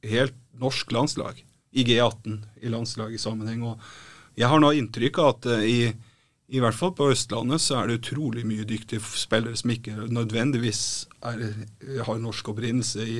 [0.10, 1.44] helt norsk landslag
[1.78, 3.62] i G18 i landslagssammenheng.
[3.68, 5.78] og Jeg har nå inntrykk av at uh, i
[6.48, 10.82] i hvert fall på Østlandet så er det utrolig mye dyktige spillere som ikke nødvendigvis
[11.28, 11.44] er,
[12.08, 13.18] har norsk opprinnelse i,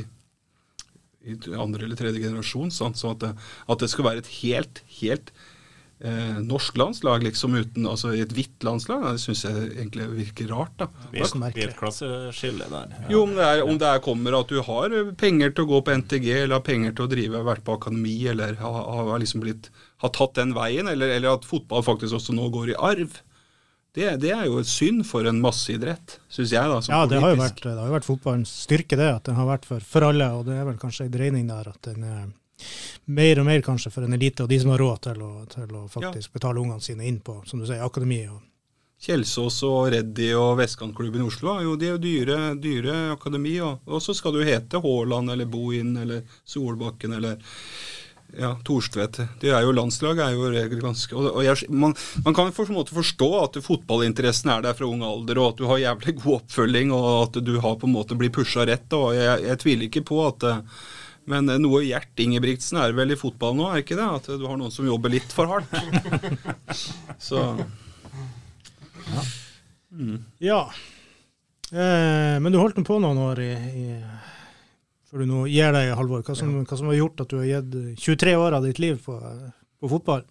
[1.28, 2.72] i, andre eller tredje generasjon.
[2.72, 3.34] Sånn, så at det,
[3.68, 5.34] at det, skal være et helt, helt
[6.00, 10.78] eh, norsk landslag, liksom uten altså et hvitt landslag, det syns jeg egentlig virker rart.
[10.80, 10.88] da.
[11.12, 12.96] Det er et klasseskille der.
[12.96, 13.10] Ja.
[13.12, 15.84] Jo, om det, er, om det er kommer at du har penger til å gå
[15.84, 19.44] på NTG, eller har penger til å drive, vært på akademi, eller har, har liksom
[19.44, 19.68] blitt
[20.04, 23.20] har tatt den veien, eller, eller, at fotball faktisk også nå går i arv.
[23.98, 26.70] Det, det er jo et synd for en masseidrett, syns jeg.
[26.70, 29.08] da, Ja, det har, vært, det har jo vært fotballens styrke, det.
[29.10, 30.28] At den har vært for, for alle.
[30.38, 32.28] Og det er vel kanskje en dreining der at den er
[33.06, 35.74] mer og mer kanskje for en elite og de som har råd til å, til
[35.78, 36.34] å faktisk ja.
[36.40, 38.42] betale ungene sine inn på som du sier, akademi og
[38.98, 43.54] Kjelsås og Reddy og Vestkantklubben i Oslo jo, de er jo dyre, dyre akademi.
[43.62, 47.38] Og, og, så skal du hete Haaland eller Bohin eller Solbakken eller
[48.36, 49.22] ja, Torstvedt.
[49.40, 52.66] Det er jo landslag er jo regel ganske og, og jeg, man, man, kan på
[52.68, 56.18] en måte forstå at fotballinteressen er der fra ung alder, og at du har jævlig
[56.20, 58.88] god oppfølging, og at du har på en måte blitt pusha rett.
[58.94, 60.48] og jeg, jeg, tviler ikke på at
[61.28, 64.06] men noe Gjert Ingebrigtsen er vel i fotball nå, er ikke det?
[64.08, 65.74] At du har noen som jobber litt for hardt.
[67.30, 67.42] Så
[69.08, 69.24] Ja.
[69.98, 70.24] Mm.
[70.44, 70.62] ja.
[71.72, 73.86] Eh, men du holdt på noen år i, i
[75.18, 76.22] før du nå gir deg, Halvor.
[76.22, 79.00] Hva som, hva som har gjort at du har gitt 23 år av ditt liv
[79.02, 79.18] på,
[79.82, 80.28] på fotball?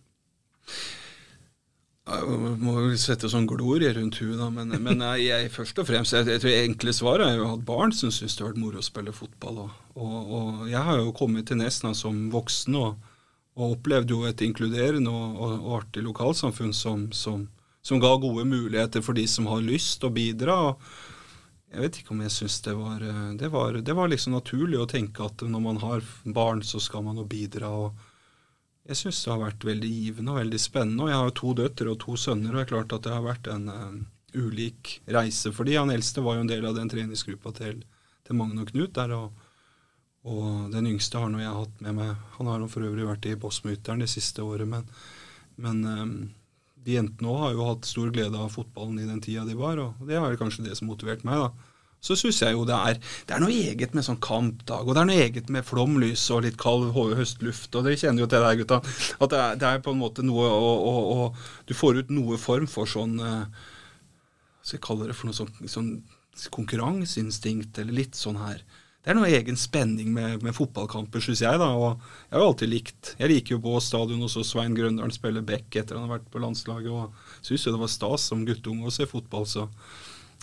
[2.06, 4.46] Jeg må sette sånn glorie rundt huet, da.
[4.54, 7.64] Men, men jeg, jeg, først og fremst jeg, jeg tror enkle svaret er jo at
[7.66, 9.64] barn som syns det har vært moro å spille fotball.
[9.64, 13.10] Og, og, og, jeg har jo kommet til Nesna som voksen og,
[13.58, 17.48] og opplevd jo et inkluderende og, artig lokalsamfunn som, som,
[17.82, 20.60] som, ga gode muligheter for de som har lyst å bidra.
[20.70, 21.15] og
[21.76, 23.02] jeg vet ikke om jeg syns det var
[23.36, 27.04] det, var det var liksom naturlig å tenke at når man har barn, så skal
[27.04, 27.68] man jo bidra.
[27.68, 31.04] og Jeg syns det har vært veldig givende og veldig spennende.
[31.04, 33.12] og Jeg har jo to døtre og to sønner, og det er klart at det
[33.12, 33.98] har vært en uh,
[34.32, 35.76] ulik reise for de.
[35.76, 37.84] Han eldste var jo en del av den treningsgruppa til,
[38.24, 39.12] til Magne og Knut der.
[39.12, 39.44] og
[40.26, 43.36] og den yngste har nå jeg hatt med meg Han har for øvrig vært i
[43.38, 44.88] Bossmutteren det siste året, men,
[45.54, 46.16] men um,
[46.86, 49.78] de jentene òg har jo hatt stor glede av fotballen i den tida de var,
[49.82, 51.42] og det er kanskje det som motiverte meg.
[51.42, 51.65] da.
[52.04, 55.02] Så syns jeg jo det er, det er noe eget med sånn kampdag, og det
[55.02, 58.52] er noe eget med flomlys og litt kald høstluft, og dere kjenner jo til det
[58.60, 58.80] gutta.
[59.18, 62.14] At det er, det er, på en måte noe og, å, å, du får ut
[62.14, 63.46] noe form for sånn Hva
[64.66, 65.92] skal jeg kalle det for noe sånn, sånn
[66.52, 68.60] konkurranseinstinkt, eller litt sånn her
[69.06, 71.58] det er noe egen spenning med, med fotballkamper, syns jeg.
[71.62, 75.14] da, og Jeg har jo alltid likt Jeg liker jo på stadion også Svein Grøndalen
[75.14, 76.90] spiller back etter han har vært på landslaget.
[76.90, 79.46] og Syns jo det var stas som guttunge å se fotball.
[79.46, 79.68] så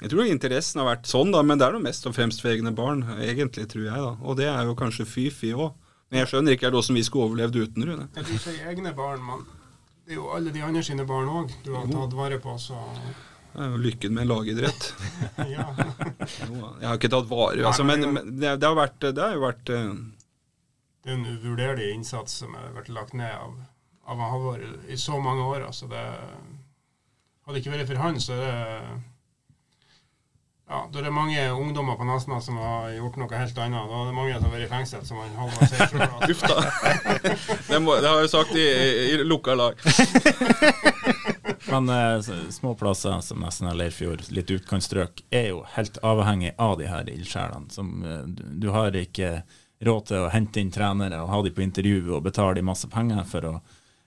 [0.03, 2.51] Jeg tror interessen har vært sånn, da, men det er noe mest og fremst for
[2.51, 3.05] egne barn.
[3.23, 3.99] Egentlig, tror jeg.
[4.03, 5.69] da, Og det er jo kanskje fy-fy òg.
[6.11, 8.07] Men jeg skjønner ikke hvordan vi skulle overlevd uten Rune.
[8.17, 9.45] Jeg tror ikke egne barn, men
[10.03, 12.57] det er jo alle de andre sine barn òg du har tatt vare på.
[12.59, 12.81] så...
[13.53, 14.89] Det er jo lykken med en lagidrett.
[15.55, 15.69] ja.
[16.81, 19.45] jeg har ikke tatt vare, altså, men, men det, det, har vært, det har jo
[19.45, 19.95] vært uh...
[21.03, 23.55] Det er en uvurderlig innsats som har vært lagt ned av,
[24.11, 25.63] av Halvor i så mange år.
[25.69, 26.03] Altså det,
[27.47, 29.01] hadde ikke vært for han, så er det
[30.69, 33.89] ja, Da er det mange ungdommer på Nesna som har gjort noe helt annet.
[33.89, 36.06] Da er det mange som har vært i fengsel, som han Halvor sier sjøl.
[36.32, 36.58] Uff da.
[37.67, 39.84] det, må, det, har jeg sagt i, i, i lukka lag.
[41.73, 46.89] Men eh, små plasser som Nesna, Leirfjord, litt utkantstrøk, er jo helt avhengig av de
[46.89, 47.69] her ildsjelene.
[47.69, 49.41] Eh, du, du, har ikke
[49.84, 52.88] råd til å hente inn trenere og ha de på intervju og betale de masse
[52.91, 53.54] penger for å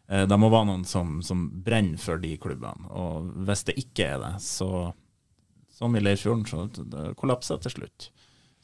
[0.09, 2.88] eh, Det må være noen som, som, brenner for de klubbene.
[2.92, 4.92] Og hvis det ikke er det, så
[5.77, 8.11] som i Leirfjorden, så det kollapser til slutt.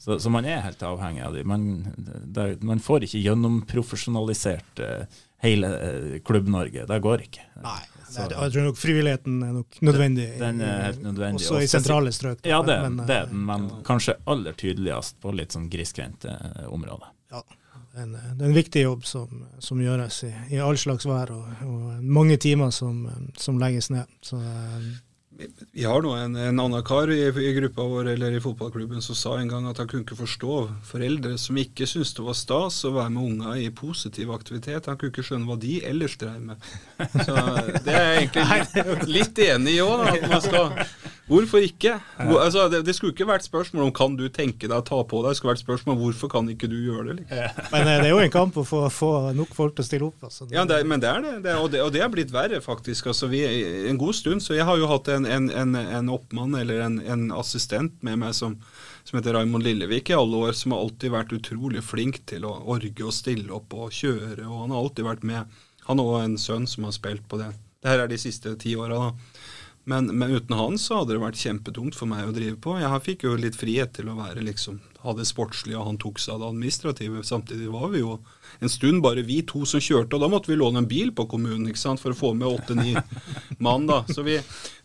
[0.03, 1.47] Så, så, man er helt avhengig av dem.
[1.47, 1.93] Man,
[2.35, 6.83] det, man får ikke gjennomprofesjonalisert uh, hele uh, Klubb-Norge.
[6.89, 7.45] Det går ikke.
[7.63, 10.27] Nei, så, jeg tror nok frivilligheten er nok nødvendig.
[10.41, 11.39] Den er helt nødvendig.
[11.45, 12.43] Også, også i sentrale strøk.
[12.43, 13.79] Ja, det, men, det er den, men ja.
[13.87, 17.13] kanskje aller tydeligst på litt sånn grisgrendte eh, områder.
[17.31, 17.45] Ja,
[17.93, 21.63] det er, en, det viktig jobb som, som gjøres i, i all slags vær, og,
[21.63, 23.05] og mange timer som,
[23.39, 24.11] som legges ned.
[24.25, 24.41] Så
[25.71, 29.17] vi har nå en, en annen kar i, i, gruppa vår eller i fotballklubben som
[29.17, 32.81] sa en gang at han kunne ikke forstå foreldre som ikke syntes det var stas
[32.87, 34.89] å være med unger i positiv aktivitet.
[34.89, 36.69] Han kunne ikke skjønne hva de ellers dreiv med.
[37.13, 37.37] Så
[37.85, 40.83] det er jeg egentlig litt, litt enig i òg.
[41.33, 41.95] Hvorfor ikke?
[42.19, 44.99] Hvor, altså, det, det, skulle ikke vært spørsmål om kan du tenke deg å ta
[45.07, 47.15] på deg, det skulle vært spørsmål om hvorfor kan ikke du gjøre det.
[47.21, 47.65] Liksom.
[47.73, 50.09] Men eh, det er jo en kamp å få, få nok folk til å stille
[50.09, 50.27] opp.
[50.29, 50.47] Altså.
[50.53, 53.09] Ja, det, men det er det, det og, og, det, er blitt verre, faktisk.
[53.11, 53.41] Altså, vi,
[53.89, 57.27] en god stund, så jeg har jo hatt en, en, en, en oppmann eller en,
[57.33, 58.55] assistent med meg som,
[59.07, 62.55] som heter Raymond Lillevik i alle år, som har alltid vært utrolig flink til å
[62.75, 65.61] orge og stille opp og kjøre, og han har alltid vært med.
[65.87, 67.49] Han har òg en sønn som har spilt på det.
[67.83, 69.49] Det her er de siste ti åra, da.
[69.83, 72.77] Men, men, uten han så hadde det vært kjempetungt for meg å drive på.
[72.79, 76.21] Jeg fikk jo litt frihet til å være liksom, ha det sportslige, og han tok
[76.23, 77.23] seg av det administrative.
[77.27, 78.13] Samtidig var vi jo
[78.63, 81.25] en stund bare vi to som kjørte, og da måtte vi låne en bil på
[81.27, 82.93] kommunen ikke sant, for å få med åtte-ni
[83.65, 83.89] mann.
[83.89, 84.05] da.
[84.07, 84.37] Vi,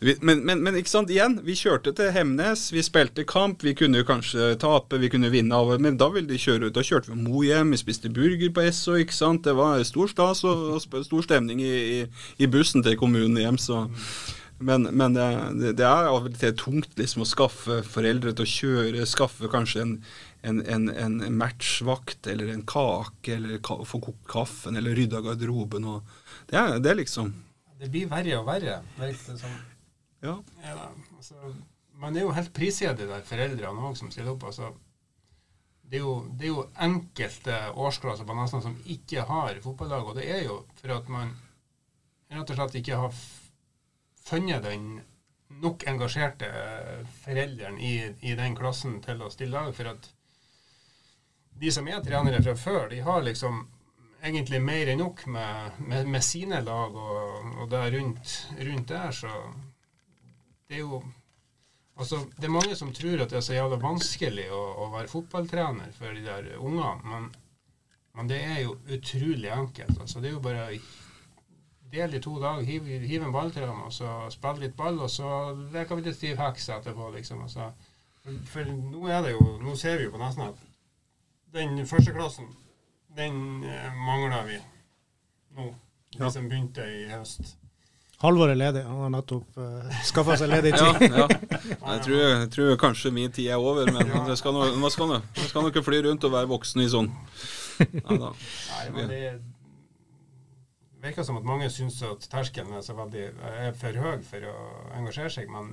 [0.02, 3.62] vi, men, men, men, ikke sant, igjen, vi kjørte til Hemnes, vi spilte kamp.
[3.62, 6.74] Vi kunne kanskje tape, vi kunne vinne, av, men da ville de kjøre ut.
[6.74, 8.98] Da kjørte vi Mo hjem, vi spiste burger på Esso.
[8.98, 12.02] ikke sant, Det var stor stas og, og stor stemning i, i,
[12.42, 13.62] i bussen til kommunen hjem.
[13.62, 13.84] så
[14.58, 15.26] men, men det,
[15.78, 19.84] det, er av og til tungt liksom, å skaffe foreldre til å kjøre, skaffe kanskje
[19.84, 19.92] en,
[20.42, 25.86] en, en, en matchvakt eller en kake, eller ka, få kokt kaffen, eller rydda garderoben.
[26.50, 27.32] Det, er, det liksom
[27.78, 29.56] Det blir verre og verre, virker det som.
[30.26, 30.34] Ja.
[30.66, 31.54] Ja, altså,
[31.98, 34.50] man er jo helt prisgitt de foreldrene òg som stiller opp.
[34.50, 34.74] altså
[35.88, 40.18] det er, jo, det er jo enkelte årsklasser på nesten som ikke har fotballag, og
[40.18, 41.30] det er jo for at man
[42.28, 43.14] rett og slett ikke har
[44.28, 45.00] funnet den
[45.62, 46.50] nok engasjerte
[47.24, 49.72] forelderen i, i den klassen til å stille lag.
[49.74, 50.10] For at
[51.58, 53.64] de som er trenere fra før, de har liksom
[54.22, 58.92] egentlig mer enn nok med, med, med sine lag, og, og det er rundt, rundt
[58.92, 59.32] der, så
[60.68, 61.02] det er jo
[61.98, 65.10] Altså, det er mange som tror at det er så jævla vanskelig å, å være
[65.10, 67.24] fotballtrener for de der ungene, men,
[68.14, 69.96] men det er jo utrolig enkelt.
[70.04, 70.68] Altså, det er jo bare
[71.92, 74.98] del i to dager, hive hiv en ball til dem, og så spille litt ball,
[75.00, 75.28] og så
[75.72, 77.42] leker vi til stiv heks etterpå, liksom.
[77.46, 77.70] Altså,
[78.24, 80.64] for, for nå er det jo Nå ser vi jo på nesten at
[81.54, 82.50] den første klassen,
[83.16, 84.58] den eh, mangler vi
[85.56, 85.70] nå.
[86.12, 86.28] De Ja.
[86.32, 87.54] som begynte i høst.
[88.18, 88.80] Halvor er ledig.
[88.82, 91.04] Han har nettopp uh, skaffa seg ledig tid.
[91.14, 91.26] ja.
[91.88, 95.06] Jeg tror, jeg tror kanskje min tid er over, men det skal nå man skal
[95.12, 97.08] nå- ikke fly rundt og være voksen i sånn.
[98.08, 99.20] Nei, men det
[101.02, 104.54] virker som at mange syns at terskelen er, så veldig, er for høy for å
[104.98, 105.70] engasjere seg, men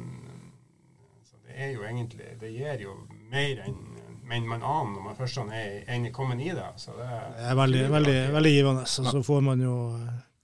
[1.25, 2.95] så det er jo egentlig Det gir jo
[3.31, 3.79] mer enn
[4.25, 6.65] men man aner når man først sånn er, er kommet i det.
[6.81, 7.05] Så det,
[7.37, 8.81] Det er veldig, veldig, veldig givende.
[8.81, 9.75] Og så får man jo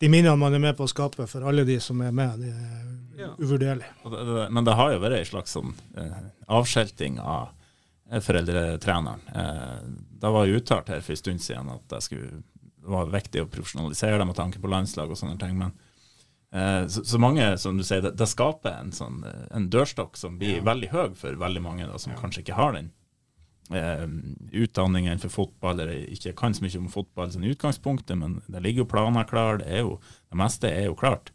[0.02, 2.52] de minnene man er med på å skape for alle de som er med, de
[2.52, 3.32] er Ja.
[3.42, 4.50] uvurderlige.
[4.54, 7.50] Men det har jo vært en slags sånn eh, avskjelting av
[8.22, 9.20] foreldretreneren.
[9.34, 9.82] Eh,
[10.22, 12.44] det var jo uttalt her for en stund siden at det skulle,
[12.82, 15.58] det var viktig å profesjonalisere det med tanke på landslag og sånne ting.
[15.60, 15.72] men
[16.52, 20.18] eh, så, så mange, som du sier, det, det skaper en, sånn, eh, en dørstokk
[20.18, 22.20] som blir veldig høy for veldig mange da, som Ja.
[22.24, 22.92] kanskje ikke har den
[23.72, 24.08] eh,
[24.64, 28.84] utdanningen for fotball, eller ikke kan så mye om fotball som utgangspunktet, men det ligger
[28.84, 31.32] jo planer klare, det, det meste er jo klart.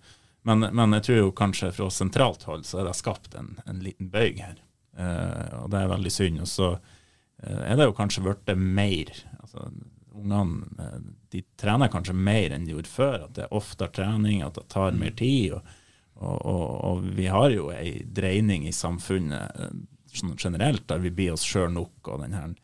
[0.46, 3.80] Men, men jeg tror jo kanskje fra sentralt hold så er det skapt en, en
[3.82, 4.60] liten bøyg her,
[4.98, 6.42] eh, og det er veldig synd.
[6.44, 9.70] Og så eh, er det jo kanskje blitt mer altså
[10.16, 11.00] Ungene eh,
[11.36, 14.66] de trener kanskje mer enn de gjorde før, at det er oftere trening, at det
[14.72, 15.58] tar mer tid.
[15.58, 15.74] og
[16.16, 19.74] og, og, og vi har jo ei dreining i samfunnet eh,
[20.16, 22.54] sånn generelt der vi blir oss sjøl nok, og den her,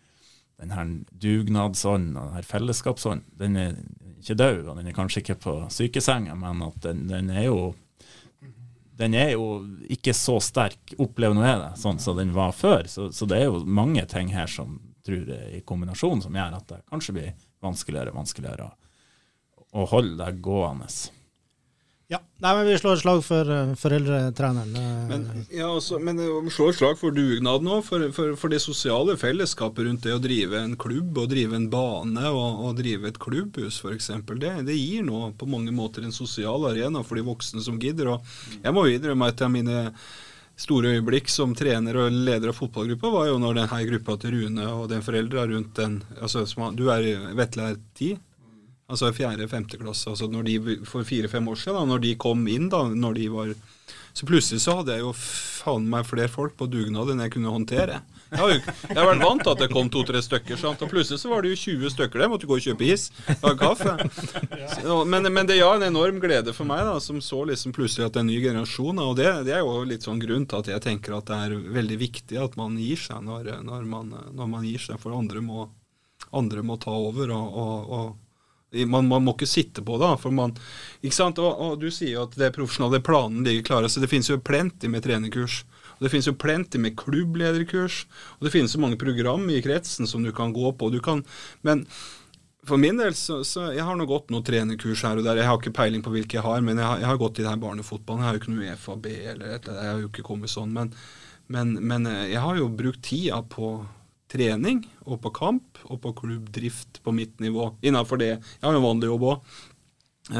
[0.62, 3.76] den her dugnadsånden og den her fellesskapsånden, den er
[4.22, 7.62] ikke død, og den er kanskje ikke på sykesenga, men at den, den er jo
[9.02, 9.46] den er jo
[9.90, 12.85] ikke så sterk, opplever nå jeg det, sånn som den var før.
[12.87, 16.58] Så, så det er jo mange ting her som tror jeg i kombinasjon som gjør
[16.61, 17.32] at det kanskje blir
[17.64, 18.72] vanskeligere og vanskeligere å,
[19.83, 20.88] å holde deg gående.
[22.12, 22.18] Ja.
[22.44, 24.75] Nei, men vi slår et slag for eh, foreldretreneren.
[24.77, 28.35] eh, Men, ja, altså, men eh, vi slår et slag for dugnad nå, for, for,
[28.37, 32.66] for det sosiale fellesskapet rundt det å drive en klubb og drive en bane og,
[32.66, 34.11] og drive et klubbhus f.eks.
[34.42, 38.12] Det, det gir nå på mange måter en sosial arena for de voksne som gidder.
[38.18, 39.79] Og jeg må jo innrømme at jeg mine
[40.62, 44.66] store øyeblikk som trener og leder av fotballgruppa var jo når denne gruppa til Rune
[44.70, 46.44] og den foreldra rundt den altså,
[46.77, 48.12] Du er Vetle er ti?
[48.92, 50.11] Altså fjerde-femte klasse.
[50.11, 50.57] Altså når de,
[50.88, 53.55] for fire-fem år siden, da når de kom inn, da, når de var
[54.12, 57.55] Så plutselig så hadde jeg jo faen meg flere folk på dugnad enn jeg kunne
[57.55, 58.03] håndtere.
[58.32, 60.80] Jeg har, vært vant til at det kom to-tre stykker, sant?
[60.80, 62.30] og plutselig så var det jo 20 stykker der.
[62.32, 63.92] Måtte gå og kjøpe is og kaffe.
[64.72, 67.74] Så, men, men det er ja, en enorm glede for meg, da, som så liksom
[67.76, 69.02] plutselig at det er en ny generasjon.
[69.04, 71.56] Og det, det er jo litt sånn grunn til at jeg tenker at det er
[71.76, 75.44] veldig viktig at man gir seg når, når, man, når man gir seg, for andre
[75.44, 75.68] må,
[76.32, 77.34] andre må ta over.
[77.36, 80.14] og, og, og man, man må ikke sitte på det.
[80.22, 80.54] for man,
[81.04, 81.40] ikke sant?
[81.42, 83.92] Og, og Du sier jo at det profesjonale planen ligger klare.
[83.92, 85.62] Så Det finnes jo plenty med trenerkurs.
[86.02, 88.00] Og Det finnes jo plenty med klubblederkurs.
[88.40, 90.90] Og det finnes så mange program i kretsen som du kan gå på.
[90.90, 91.22] Du kan,
[91.62, 91.84] men
[92.66, 95.38] for min del så, så Jeg har nå gått noen trenerkurs her og der.
[95.38, 97.46] Jeg har ikke peiling på hvilke jeg har, men jeg har, jeg har gått i
[97.46, 98.22] det her barnefotballen.
[98.24, 100.74] Jeg har jo ikke noe FAB eller et, Jeg har jo ikke kommet sånn.
[100.74, 100.90] Men,
[101.46, 103.76] men, men eh, jeg har jo brukt tida på
[104.32, 107.76] trening og på kamp og på klubbdrift på mitt nivå.
[107.86, 108.32] Innafor det.
[108.40, 109.54] Jeg har jo vanlig jobb òg.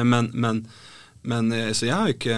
[0.03, 0.63] Men, men,
[1.23, 2.37] men eh, så jeg har ikke,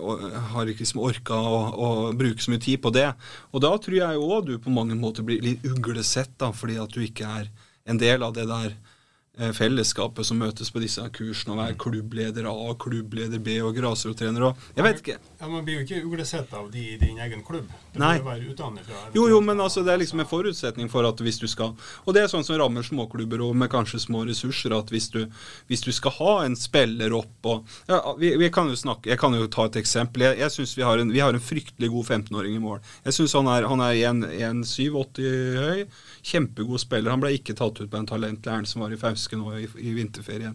[0.00, 0.24] og-
[0.54, 3.10] har ikke liksom orka å, å bruke så mye tid på det.
[3.52, 6.92] Og da tror jeg òg du på mange måter blir litt uglesett, da, fordi at
[6.96, 7.50] du ikke er
[7.86, 8.94] en del av det der eh,
[9.36, 14.62] fellesskapet som møtes på disse kursene, og være klubbleder A, klubbleder B og grasrottrener og
[14.76, 15.18] Jeg vet ikke.
[15.40, 17.68] Ja, Man blir jo ikke uglesett av de i din egen klubb.
[17.92, 18.16] Du Nei.
[18.24, 21.20] må jo være fra Jo, jo, men altså, det er liksom en forutsetning for at
[21.20, 24.72] hvis du skal Og det er sånn som rammer småklubber og med kanskje små ressurser,
[24.76, 25.26] at hvis du,
[25.68, 29.20] hvis du skal ha en spiller opp og ja, vi, vi kan jo snakke, Jeg
[29.20, 30.22] kan jo ta et eksempel.
[30.30, 32.80] Jeg, jeg synes vi har, en, vi har en fryktelig god 15-åring i mål.
[33.04, 35.20] Jeg syns han er, han er 1,87
[35.60, 35.84] høy.
[36.26, 37.12] Kjempegod spiller.
[37.12, 39.66] Han ble ikke tatt ut på en talentlæren som var i Fauske ganske nå i,
[39.88, 40.54] i vinterferien.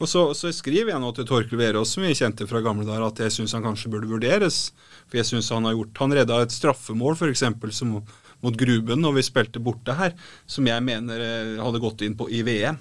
[0.00, 3.06] Og så, så, skriver jeg nå til Torkel Verås, som vi kjente fra gamle dager,
[3.06, 4.72] at jeg syns han kanskje burde vurderes.
[5.08, 7.46] For jeg syns han har gjort Han redda et straffemål, f.eks.,
[8.40, 10.14] mot Gruben når vi spilte borte her,
[10.48, 12.78] som jeg mener eh, hadde gått inn på i VM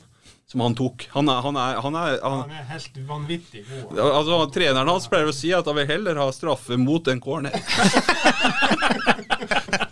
[0.49, 1.03] som han tok.
[1.13, 3.99] Han er, han er, han er, han, er helt vanvittig god.
[4.01, 7.53] Altså, treneren hans pleier å si at han vil heller ha straffe mot en corner.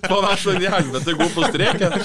[0.07, 1.99] han er så i helvete god på streken.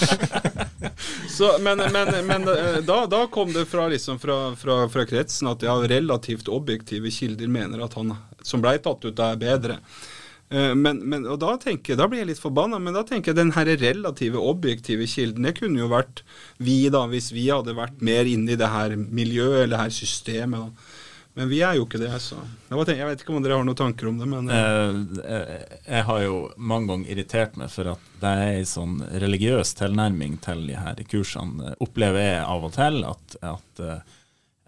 [1.43, 5.49] Så, men, men, men eh, da, da, kom det fra, liksom, fra, fra, fra kretsen
[5.51, 8.13] at ja, relativt objektive kilder mener at han
[8.47, 9.81] som blei tatt ut, er bedre.
[10.55, 13.41] Eh, men, men, og da, tenker, da blir jeg litt forbanna, men da tenker jeg
[13.41, 16.23] den her relative, objektive kilden, det kunne jo vært
[16.63, 19.97] vi, da, hvis vi hadde vært mer inne i det her miljøet eller det her
[19.99, 20.63] systemet.
[20.63, 20.92] da.
[21.35, 22.37] Men vi er jo ikke det, så
[22.69, 26.41] Jeg vet ikke om dere har noen tanker om det, men eh, Jeg har jo
[26.57, 31.01] mange ganger irritert meg for at det er en sånn religiøs tilnærming til de her
[31.09, 31.73] kursene.
[31.83, 33.87] Opplever jeg av og til at, at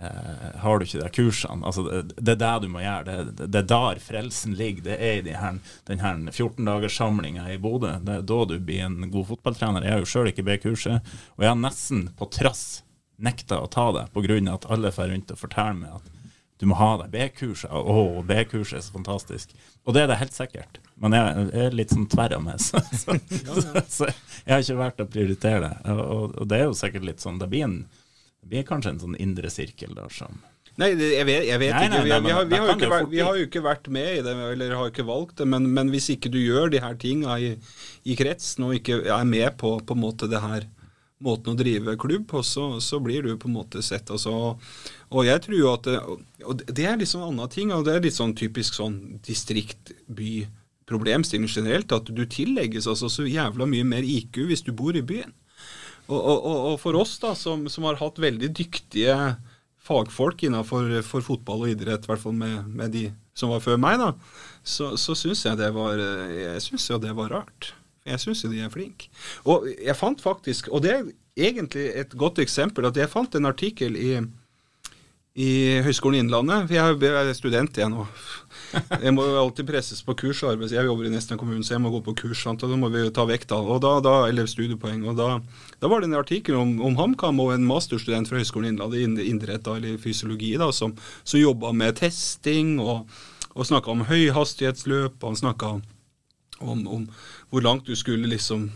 [0.05, 3.19] Eh, har du ikke de kursene altså, det, det, er det du må gjøre.
[3.31, 4.89] Det, det er der frelsen ligger.
[4.89, 7.93] Det er i de her, den her 14-dagerssamlinga i Bodø.
[8.03, 9.87] Det er da du blir en god fotballtrener.
[9.87, 12.83] Jeg har jo sjøl ikke B-kurset, og jeg har nesten på trass
[13.23, 14.41] nekta å ta det pga.
[14.53, 16.11] at alle får rundt og forteller meg at
[16.63, 17.71] du må ha det B-kurset.
[17.71, 19.53] Å, B-kurset er så fantastisk.
[19.85, 20.79] Og det er det helt sikkert.
[21.03, 24.09] Men jeg, er litt sånn tverra med, så, så, så, så,
[24.45, 25.75] jeg har ikke vært å prioritere det.
[25.99, 27.79] Og, og det er jo sikkert litt sånn Det blir en
[28.45, 30.43] det blir kanskje en sånn indre sirkel der som
[30.75, 31.99] Nei, jeg vet, jeg vet nei, ikke.
[32.03, 34.33] Nei, nei, vi, har, vi, har vært, vi, har, jo ikke vært med i det,
[34.57, 35.47] eller har ikke valgt det.
[35.47, 37.53] Men, men hvis ikke du gjør de her tinga i,
[38.03, 40.67] i, kretsen, og ikke er med på, på en måte det her
[41.23, 44.11] måten å drive klubb på, så, så blir du på en måte sett.
[44.11, 44.59] Altså,
[45.11, 48.01] og jeg tror jo at og det er liksom en annen ting, og det er
[48.05, 54.37] litt sånn typisk sånn distrikt-by-problemstilling generelt, at du tillegges altså så jævla mye mer IQ
[54.51, 55.33] hvis du bor i byen.
[56.05, 59.17] Og, og, og, for oss da, som, som, har hatt veldig dyktige
[59.85, 63.99] fagfolk innenfor fotball og idrett, i hvert fall med, med, de som var før meg,
[64.03, 64.13] da,
[64.61, 67.75] så, så syns jeg det var jeg synes jo det var rart.
[68.05, 69.09] Jeg syns jo de er flinke.
[69.49, 71.05] Og jeg fant faktisk, og det er
[71.49, 74.19] egentlig et godt eksempel, at jeg fant en artikkel i,
[75.41, 75.53] i
[75.87, 76.69] Høgskolen Innlandet.
[76.75, 78.05] Jeg er student igjen nå.
[78.75, 80.67] Jeg må jo alltid presses på kurs og.
[80.69, 82.43] Jeg jobber i Nesna kommune, så jeg må gå på kurs.
[82.45, 82.63] Sant?
[82.63, 85.07] og Da må vi ta vekk da, og da, da, eller studiepoeng.
[85.09, 85.31] og da,
[85.81, 89.73] da var det en artikkel om, om HamKam og en masterstudent fra Høgskolen Innlandet idrett
[89.73, 90.93] eller fysiologi da, som,
[91.25, 93.09] som jobba med testing og,
[93.57, 95.23] og snakka om høyhastighetsløp.
[95.23, 95.75] og Han snakka
[96.61, 97.09] om, om,
[97.55, 98.69] hvor langt du skulle liksom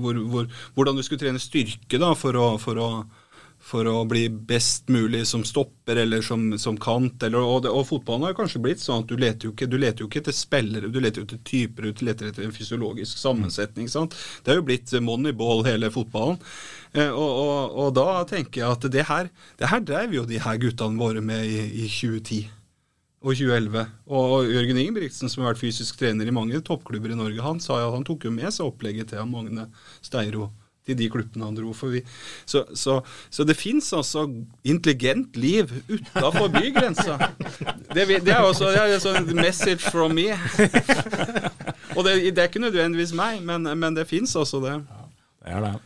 [0.00, 2.90] hvor, hvor, Hvordan du skulle trene styrke da, for å, for å
[3.68, 7.22] for å bli best mulig som stopper eller som, som kant.
[7.26, 10.04] Eller, og, det, og, fotballen har kanskje blitt sånn at du leter jo ikke, leter
[10.04, 13.90] jo ikke etter spillere, du leter jo etter typer, du leter etter en fysiologisk sammensetning.
[13.92, 14.16] Sant?
[14.44, 16.38] Det er jo blitt moneyball, hele fotballen.
[16.94, 20.40] Eh, og, og, og, da tenker jeg at det her, det her drev jo de
[20.44, 22.57] her guttene våre med i, i 2010
[23.28, 23.84] og 2011.
[24.08, 27.82] Og Jørgen Ingebrigtsen, som har vært fysisk trener i mange toppklubber i Norge, han sa
[27.82, 29.68] jo at han tok jo med seg opplegget til Magne
[30.04, 30.48] Steiro
[30.88, 31.74] til de klubbene han dro.
[31.76, 32.00] For vi,
[32.48, 34.24] så, så, så, det fins altså
[34.64, 37.18] intelligent liv utafor bygrensa.
[37.92, 40.30] Det, det, er også en sånn message from me.
[41.96, 44.78] Og det, det, er ikke nødvendigvis meg, men, men det fins altså det.
[44.80, 45.04] Ja,
[45.44, 45.76] det er det.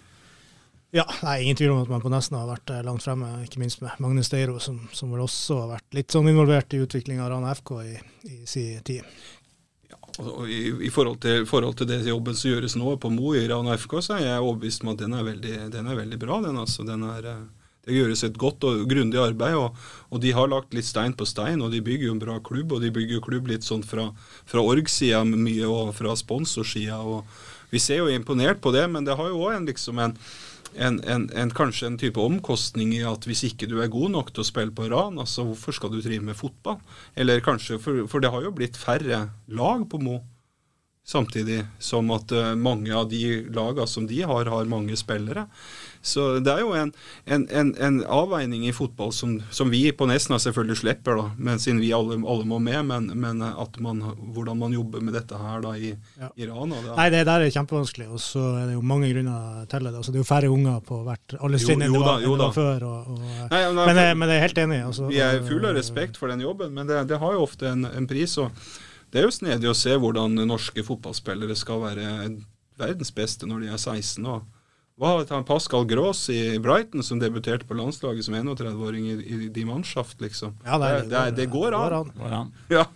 [0.92, 3.62] Ja, nei, ingen tvil om at man på Nesna har vært eh, langt fremme, ikke
[3.62, 7.24] minst med Magnus Deiro, som, som vel også har vært litt sånn involvert i utviklinga
[7.24, 7.94] av Rana FK i,
[8.28, 9.06] i sin tid.
[10.18, 13.46] Altså, I, i forhold, til, forhold, til, det jobben som gjøres nå på Mo i
[13.48, 16.42] Rana FK, så er jeg overbevist om at den er veldig, den er veldig bra.
[16.44, 16.84] Den, altså.
[16.84, 19.80] den er, eh, det gjøres et godt og grundig arbeid, og,
[20.10, 21.64] og, de har lagt litt stein på stein.
[21.64, 24.10] og De bygger jo en bra klubb, og de bygger jo klubb litt sånn fra,
[24.44, 27.00] fra org-sida mye, og fra sponsorsida.
[27.72, 30.18] Vi ser jo imponert på det, men det har jo òg en, liksom en
[30.76, 34.32] en, en, en, kanskje en type omkostning i at hvis ikke du er god nok
[34.32, 36.80] til å spille på ran, altså hvorfor skal du drive med fotball?
[37.16, 40.20] Eller kanskje, For, for det har jo blitt færre lag på Mo.
[41.02, 45.48] Samtidig som at uh, mange av de lagene som de har, har mange spillere.
[46.02, 46.90] Så det er jo en,
[47.24, 51.62] en, en, en avveining i fotball som, som, vi på Nesna selvfølgelig slipper, da, men
[51.62, 52.80] siden vi alle, alle må med.
[52.88, 53.42] Men, men
[53.84, 54.02] man,
[54.34, 56.30] hvordan man jobber med dette her da i, ja.
[56.34, 59.66] i Rana det Nei, det der er kjempevanskelig, og så er det jo mange grunner
[59.70, 59.94] til det.
[59.94, 62.56] Altså, det er jo færre unger på hvert alle trinn enn det var, det var
[62.56, 62.88] før.
[62.88, 64.80] Og, og, nei, nei, men, men, jeg er helt enig.
[64.88, 67.70] Altså, vi er fulle av respekt for den jobben, men det, det har jo ofte
[67.70, 68.34] en, en pris.
[68.42, 68.50] og
[69.12, 72.08] det er jo snedig å se hvordan norske fotballspillere skal være
[72.80, 74.24] verdens beste når de er 16.
[74.24, 74.61] og
[75.02, 79.64] hva har Pascal Gross i Brighton, som debuterte på landslaget som 31-åring i, i de
[79.66, 80.54] mannschaft, liksom?
[80.62, 82.12] Ja, det, det, det, det, går an.
[82.14, 82.54] Går an.
[82.70, 82.86] Ja.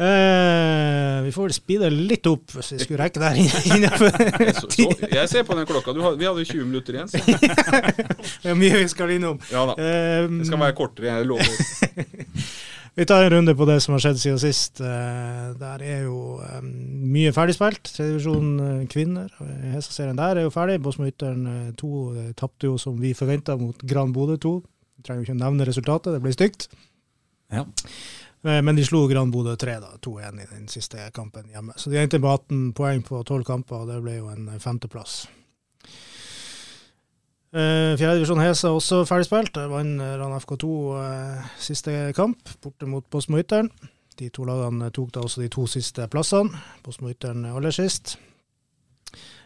[0.00, 4.14] Eh, vi får vel speede litt opp hvis vi skulle rekke der innenfor
[5.18, 5.92] jeg ser på den klokka.
[5.92, 7.10] Du, vi hadde 20 minutter igjen.
[7.12, 7.20] Så.
[8.40, 9.36] Det er mye vi skal innom.
[9.52, 9.74] Ja da.
[9.76, 11.52] Eh, Det skal være kortere, jeg lover.
[12.94, 14.80] Vi tar en runde på det som har skjedd siden sist.
[14.82, 17.84] Eh, Der er jo eh, mye ferdigspilt.
[17.86, 19.30] Tredjedivisjon eh, kvinner.
[19.70, 20.80] Hesa-serien der er jo ferdig.
[20.82, 24.54] Bosmo-Ytteren 2 tapte jo som vi forventa mot Gran Bodø 2.
[25.06, 26.66] Trenger jo ikke å nevne resultatet, det ble stygt.
[27.50, 27.64] Ja.
[28.42, 31.76] Men de slo Gran Bodø 3 da, 2-1 i den siste kampen hjemme.
[31.80, 35.22] Så de endte på 18 poeng på 12 kamper, og det ble jo en femteplass.
[37.50, 39.56] Uh, Fjerdedivisjon er også ferdigspilt.
[39.72, 40.68] Vant eh, Rana FK2
[41.00, 43.70] eh, siste kamp, borte mot Bosmo-Ytteren.
[44.20, 46.60] De to lagene tok da også de to siste plassene.
[46.84, 48.14] Bosmo-Ytteren aller sist.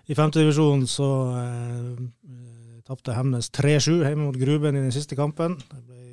[0.05, 2.03] I femtedivisjon så uh,
[2.85, 5.57] tapte Hemnes 3-7 hjemme mot Gruben i den siste kampen.
[5.57, 6.04] Det ble eh,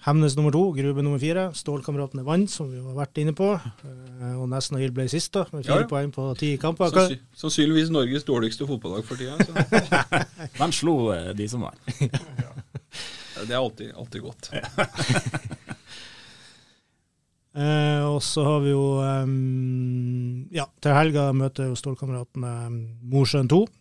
[0.00, 1.50] Hemnes nummer to, Grube nummer fire.
[1.56, 3.50] Stålkameratene vant, som vi har vært inne på.
[3.84, 5.88] Eh, og Nesna Hild ble sist, da, med fire Ja, ja.
[5.90, 6.88] poeng på ti kamper.
[6.94, 9.36] Sannsy sannsynligvis Norges dårligste fotballag for tida.
[9.44, 9.52] Så.
[10.60, 11.76] Men slo eh, de som var.
[11.90, 14.50] Det er alltid, alltid godt.
[17.50, 22.52] Eh, og så har vi jo um, Ja, til helga møter jo Stålkameratene
[23.10, 23.79] Mosjøen 2 eh, i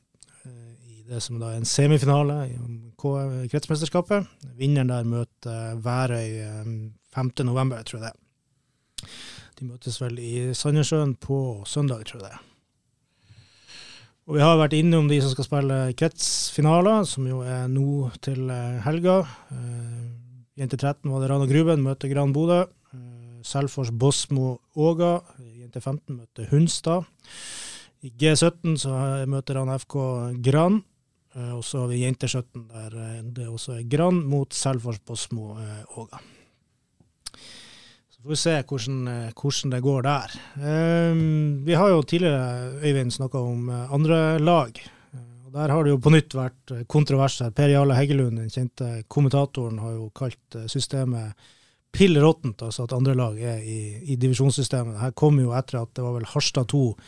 [1.10, 4.28] det som da er en semifinale i kretsmesterskapet.
[4.60, 6.76] Vinneren der møter Værøy um,
[7.16, 7.32] 5.
[7.48, 9.10] november, tror jeg det.
[9.60, 12.46] De møtes vel i Sandnessjøen på søndag, tror jeg det.
[14.30, 18.52] Og vi har vært innom de som skal spille kretsfinaler, som jo er nå til
[18.54, 19.24] eh, helga.
[19.56, 20.04] Eh,
[20.62, 22.60] Jente 13 var det Rana Gruben, møter Gran Bodø.
[22.94, 25.16] Eh, Selfors Bosmo Åga.
[25.42, 27.10] Jente 15 møter Hunstad.
[28.06, 28.94] I G17 så
[29.28, 29.98] møter han FK
[30.46, 30.84] Gran.
[31.36, 35.00] Eh, Og så har vi Jente 17, der eh, det også er Gran mot Selfors
[35.06, 35.58] på små
[35.98, 36.20] Åga.
[38.10, 40.34] Så får vi se hvordan, eh, hvordan det går der.
[40.60, 41.20] Eh,
[41.66, 44.80] vi har jo tidligere, Øyvind, snakka om eh, andre lag.
[45.14, 47.52] Eh, og Der har det jo på nytt vært kontroverser.
[47.52, 51.34] Per Jarle Heggelund, den kjente kommentatoren, har jo kalt eh, systemet
[51.92, 53.80] pill råttent, altså at andre lag er i,
[54.14, 55.00] i divisjonssystemet.
[55.02, 57.04] Her kom jo etter at det var vel Harstad 2 eh,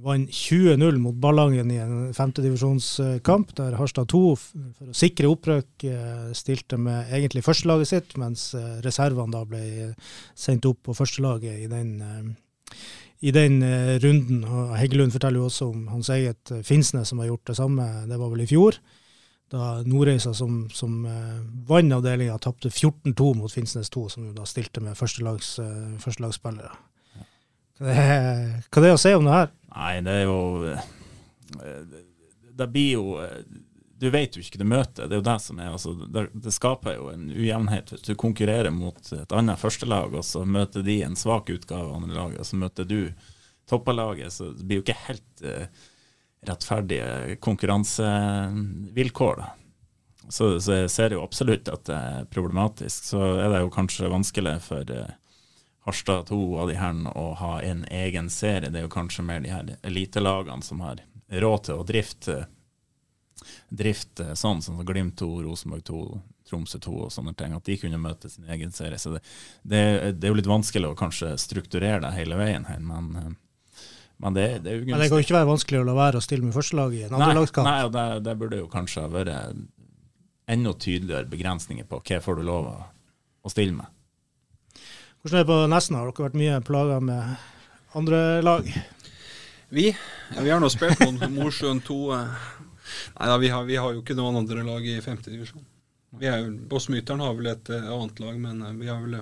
[0.00, 6.28] vant 20-0 mot Ballangen i en femtedivisjonskamp, der Harstad 2 for å sikre opprykk eh,
[6.36, 11.66] stilte med egentlig førstelaget sitt, mens eh, reservene da ble eh, sendt opp på førstelaget
[11.66, 12.30] i den eh,
[13.20, 14.44] i den eh, runden.
[14.44, 17.88] Og Heggelund forteller jo også om hans eget eh, Finnsnes som har gjort det samme,
[18.08, 18.78] det var vel i fjor.
[19.52, 24.46] Da Nordreisa som, som eh, vant avdelinga, tapte 14-2 mot Finnsnes 2, som jo da
[24.48, 26.74] stilte med førstelags, eh, førstelagsspillere.
[27.76, 29.50] Hva er, det å si om det her?
[29.76, 30.40] Nei, det er jo
[30.72, 31.80] eh,
[32.56, 33.42] Det blir jo eh,
[34.00, 35.06] Du vet jo ikke du møter.
[35.06, 38.14] Det er jo det som er altså, det, det skaper jo en ujevnhet hvis du
[38.18, 42.40] konkurrerer mot et annet førstelag, og så møter de en svak utgave av andre laget,
[42.42, 43.00] og så møter du
[43.68, 45.64] toppalaget, Så det blir jo ikke helt uh,
[46.46, 49.40] rettferdige konkurransevilkår.
[49.40, 49.48] da.
[50.28, 53.10] Så, så jeg ser jo absolutt at det er problematisk.
[53.12, 55.14] Så er det jo kanskje vanskelig for eh,
[55.86, 58.70] Harstad 2 av de her å ha en egen serie.
[58.70, 60.98] Det er jo kanskje mer de her elitelagene som har
[61.30, 62.36] råd til å drifte,
[63.70, 66.02] drifte sånn, som Glimt 2, Rosenborg 2,
[66.50, 67.54] Tromsø 2 og sånne ting.
[67.54, 68.98] At de kunne møte sin egen serie.
[68.98, 69.22] Så det,
[69.62, 69.82] det,
[70.18, 73.36] det er jo litt vanskelig å kanskje strukturere det hele veien her, men,
[74.18, 76.26] men det, det er Men det kan jo ikke være vanskelig å la være å
[76.26, 77.70] stille med førstelaget i en andrelagskamp.
[77.70, 79.34] nei, og det, det burde jo kanskje ha vært
[80.50, 82.80] enda tydeligere begrensninger på hva får du lov å,
[83.46, 83.95] å stille med.
[85.26, 85.98] Hvordan er det på Nesna?
[85.98, 87.30] Har dere vært mye plaga med
[87.98, 88.66] andre lag?
[89.74, 89.88] Vi,
[90.36, 91.96] vi har nå spilt mot Mosjøen 2.
[92.14, 92.44] eh.
[93.16, 95.64] Nei vi har, vi har jo ikke noen andre lag i femtedivisjon.
[96.70, 99.16] Båsmyteren har vel et eh, annet lag, men eh, vi har vel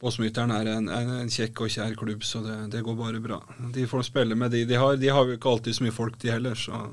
[0.00, 3.42] Bossmyteren er en, en, en kjekk og kjær klubb, så det, det går bare bra.
[3.76, 4.96] De får spille med de de har.
[4.96, 6.56] De har jo ikke alltid så mye folk, de heller.
[6.56, 6.86] så...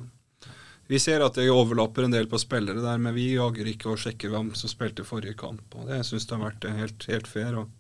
[0.92, 4.04] Vi ser at det overlapper en del på spillere der, men vi jager ikke og
[4.04, 5.64] sjekker hvem som spilte forrige kamp.
[5.80, 7.64] og Det syns jeg har vært helt, helt fair.
[7.64, 7.72] og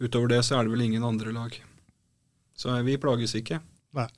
[0.00, 1.56] Utover det så er det vel ingen andre lag.
[2.56, 3.60] Så eh, vi plages ikke.
[3.96, 4.08] Nei.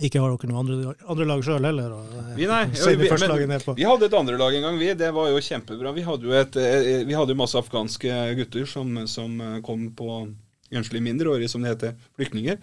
[0.00, 1.94] Ikke har dere noen andre, andre lag sjøl heller?
[1.96, 2.62] Og, eh, Vi, nei.
[2.74, 3.02] sender
[3.36, 4.92] vi, men, vi hadde et andre lag en gang, vi.
[4.98, 5.94] Det var jo kjempebra.
[5.96, 10.22] Vi hadde jo, et, eh, vi hadde jo masse afghanske gutter som, som kom på
[10.70, 12.60] enslige mindreårige, som det heter, flyktninger.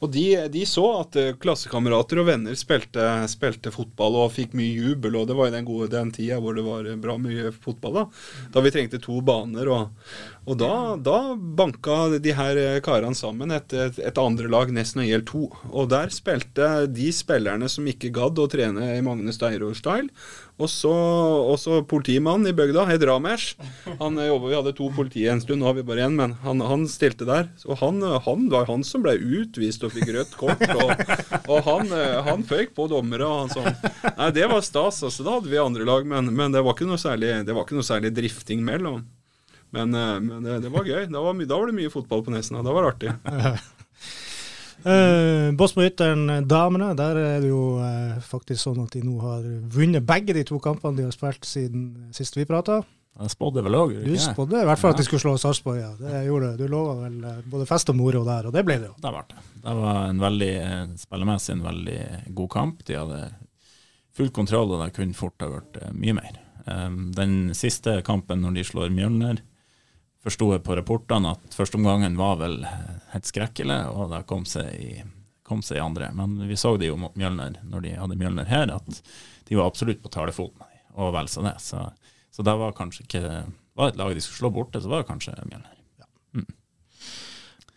[0.00, 5.18] Og de, de så at klassekamerater og venner spilte, spilte fotball og fikk mye jubel,
[5.20, 8.06] og det var i den gode den tida hvor det var bra mye fotball, da.
[8.56, 9.92] Da vi trengte to baner, og,
[10.48, 15.02] og da, da banka de her eh, karene sammen et, et, et andre lag, nesten
[15.04, 15.42] IL 2.
[15.68, 20.08] Og der spilte de spillerne som ikke gadd å trene i Magne Steiro-style,
[20.60, 23.52] Og så, og så politimannen i bygda, het Ramers.
[24.00, 26.34] Han eh, jobbet, Vi hadde to politi en stund, nå har vi bare én, men
[26.42, 27.52] han, han stilte der.
[27.68, 30.64] Og han, han var han som ble utvist og fikk rødt kort.
[30.72, 31.06] Og,
[31.52, 33.72] og han, eh, han føyk på dommere og han sånn.
[34.16, 35.04] Nei, det var stas.
[35.04, 37.68] altså, Da hadde vi andre lag, men, men det, var ikke noe særlig, det var
[37.68, 39.04] ikke noe særlig drifting mellom.
[39.70, 41.04] Men, eh, men det, det, var gøy.
[41.10, 42.64] Da var, da var, det mye fotball på Nesna.
[42.66, 43.14] Da var det artig.
[44.80, 49.42] Uh, eh, damene, der er det jo uh, faktisk sånn at de nå har
[49.74, 52.78] vunnet begge de to kampene de har spilt siden sist vi prata.
[53.20, 53.92] Jeg spådde vel òg?
[54.06, 54.96] Du spådde i hvert fall ja.
[54.96, 55.90] at de skulle slå Sarpsborg, ja.
[56.00, 58.88] Det gjorde Du Du lova vel både fest og moro der, og det ble det
[58.88, 58.96] jo.
[59.04, 59.44] Det det.
[59.66, 60.54] Det var en veldig,
[61.04, 62.00] spillemessig en veldig
[62.40, 62.80] god kamp.
[62.88, 63.20] De hadde
[64.16, 66.40] full kontroll, og det kunne fort ha vært mye mer.
[66.64, 69.44] Um, den siste kampen, når de slår Mjølner,
[70.24, 72.60] forsto jeg på rapportene at førsteomgangen var vel
[73.14, 75.04] helt skrekkelig, og det kom seg, i,
[75.46, 76.10] kom seg i andre.
[76.16, 79.02] Men vi så det jo mot Mjølner, når de hadde Mjølner her, at
[79.48, 80.66] de var absolutt på talefot
[81.00, 81.56] og vel så det.
[81.62, 81.82] Så,
[82.34, 83.24] så det var kanskje ikke
[83.78, 85.76] var et lag de skulle slå borte, så var det kanskje Mjølner.
[86.02, 86.08] Ja.
[86.36, 86.48] Mm.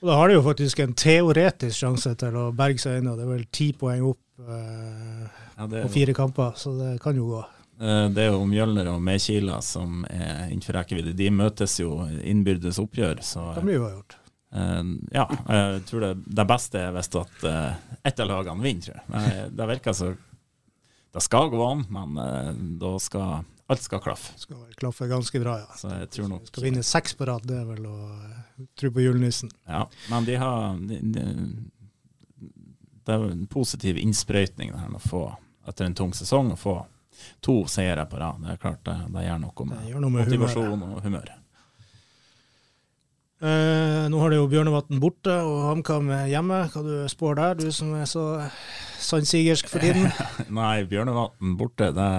[0.01, 3.19] Og Da har de jo faktisk en teoretisk sjanse til å berge seg inn, og
[3.19, 7.29] det er vel ti poeng opp eh, ja, på fire kamper, så det kan jo
[7.29, 7.43] gå.
[7.83, 11.15] Eh, det er jo Mjølner og Mekila som er innenfor rekkevidde.
[11.19, 13.23] De møtes jo innbyrdes oppgjør.
[13.25, 14.19] Så, det blir jo gjort.
[14.53, 18.85] Uh, ja, jeg tror det, det beste er hvis at uh, ett av lagene vinner,
[18.85, 19.47] tror jeg.
[19.57, 20.11] Det virker så
[21.13, 24.33] Det skal gå an, men da skal alt skal klaffe.
[24.37, 25.75] Skal klaffe ganske bra, ja.
[25.77, 27.97] Så jeg tror nok, skal vinne seks på rad, det er vel å
[28.77, 29.51] tro på julenissen.
[29.69, 31.23] Ja, men de har de, de,
[33.05, 35.23] Det er en positiv innsprøytning å få,
[35.69, 36.75] etter en tung sesong, å få
[37.43, 38.43] to seire på rad.
[38.43, 40.99] Det er klart det, det gjør noe med, gjør noe med motivasjon humøret.
[40.99, 41.33] og humør.
[43.43, 46.61] Eh, nå har det jo Bjørnevatn borte og HamKam hjemme.
[46.71, 48.23] Hva du spår der, du som er så
[49.03, 50.07] sannsigersk for tiden?
[50.59, 52.11] Nei, Bjørnevatn borte, det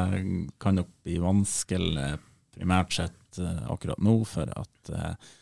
[0.61, 2.11] kan nok bli vanskelig
[2.55, 5.33] primært sett uh, akkurat nå, for at eh,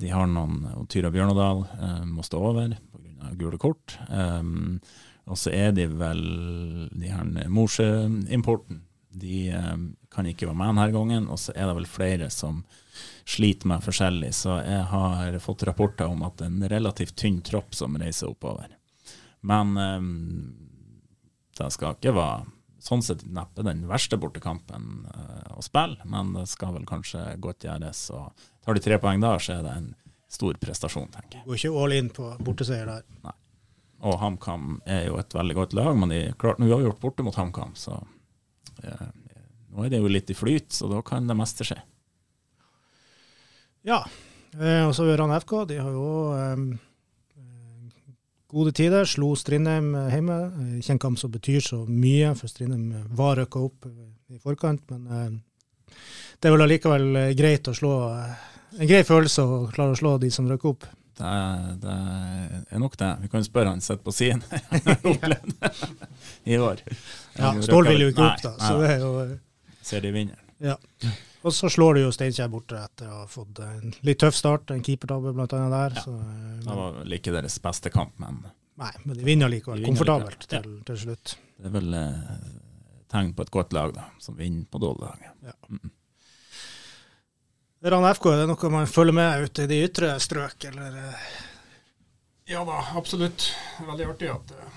[0.00, 3.34] de har noen Tyra Bjørnadal uh, må stå over pga.
[3.38, 3.98] gule kort.
[4.08, 4.78] Um,
[5.26, 6.22] og så er de vel
[6.90, 8.82] de her Mosjø-importen.
[9.10, 9.76] De eh,
[10.10, 11.28] kan ikke være med denne gangen.
[11.30, 12.62] Og så er det vel flere som
[13.28, 14.32] sliter med forskjellig.
[14.34, 18.30] Så jeg har fått rapporter om at det er en relativt tynn tropp som reiser
[18.32, 18.72] oppover.
[19.46, 20.00] Men eh,
[21.60, 22.48] det skal ikke være
[22.80, 27.66] sånn sett neppe den verste bortekampen eh, å spille, men det skal vel kanskje godt
[27.68, 28.06] gjøres.
[28.16, 29.90] Og tar de tre poeng da, så er det en
[30.30, 31.46] stor prestasjon, tenker jeg.
[31.48, 33.06] Går ikke all in på borteseier der?
[33.26, 33.36] Nei.
[34.00, 37.36] Og HamKam er jo et veldig godt lag, men de, nå har gjort borte mot
[37.36, 37.98] HamKam, så
[38.80, 39.08] eh,
[39.70, 41.76] nå er det jo litt i flyt, så da kan det meste skje.
[43.86, 44.02] Ja,
[44.58, 45.52] eh, og så Ørland FK.
[45.70, 46.64] De har jo eh,
[48.50, 49.06] gode tider.
[49.08, 50.38] Slo Strindheim hjemme.
[50.80, 54.84] Ikke en kamp som betyr så mye, for Strindheim var rykka opp i forkant.
[54.92, 55.96] Men eh,
[56.40, 57.96] det er vel allikevel greit å slå
[58.70, 60.84] En grei følelse å klare å slå de som røkker opp.
[61.20, 61.30] Det,
[61.82, 61.96] det,
[62.70, 63.10] er nok det.
[63.22, 64.42] Vi kan spørre han sitter på siden
[66.44, 66.80] i år.
[67.36, 68.54] Ja, Stål vil jo ikke opp, da.
[68.60, 69.10] Så det er jo
[69.84, 70.40] Ser de vinner.
[70.60, 70.76] Ja.
[71.42, 74.72] Og så slår du jo Steinkjer borte etter å ha fått en litt tøff start,
[74.74, 75.46] en keepertabbe bl.a.
[75.48, 75.96] der.
[75.96, 76.02] Ja.
[76.04, 78.42] Så, men, det var vel ikke deres beste kamp, men
[78.80, 79.84] Nei, men de vinner likevel.
[79.84, 80.84] komfortabelt til, ja.
[80.88, 81.34] til, slutt.
[81.60, 82.44] Det er vel eh,
[83.12, 85.26] tegn på et godt lag, da, som vinner på dårlig lag.
[85.50, 85.56] Ja.
[85.68, 85.90] Mm.
[87.82, 90.98] Rann FK, er det noe man følger med ute i de ytre strøk, eller?
[92.50, 93.46] Ja da, absolutt.
[93.86, 94.76] Veldig artig at eh,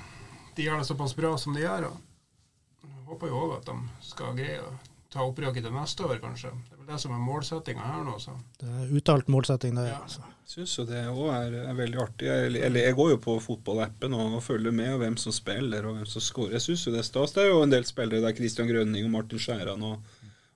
[0.55, 1.89] de gjør det såpass bra som de gjør.
[1.89, 4.71] og Jeg håper jo òg at de skal greie å
[5.11, 6.53] ta opprøket til neste år, kanskje.
[6.69, 8.15] Det er vel det som er målsettinga her nå.
[8.23, 8.37] Så.
[8.63, 9.89] Det er uttalt målsetting, det.
[9.89, 9.99] Ja.
[10.05, 10.23] Altså.
[10.43, 12.31] Jeg syns jo det òg er, er, veldig artig.
[12.31, 15.89] Jeg, eller, jeg går jo på fotballappen og, og følger med og hvem som spiller
[15.89, 16.55] og hvem som scorer.
[16.55, 17.35] Jeg syns jo det er stas.
[17.35, 20.13] Det er jo en del spillere der, Christian Grønning og Martin Skjæran og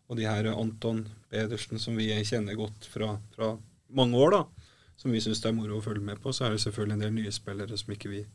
[0.07, 3.51] og de her Anton Pedersen, som vi kjenner godt fra, fra
[3.87, 6.33] mange år, da, som vi syns det er moro å følge med på.
[6.33, 8.25] Så er det selvfølgelig en del nye spillere som ikke vi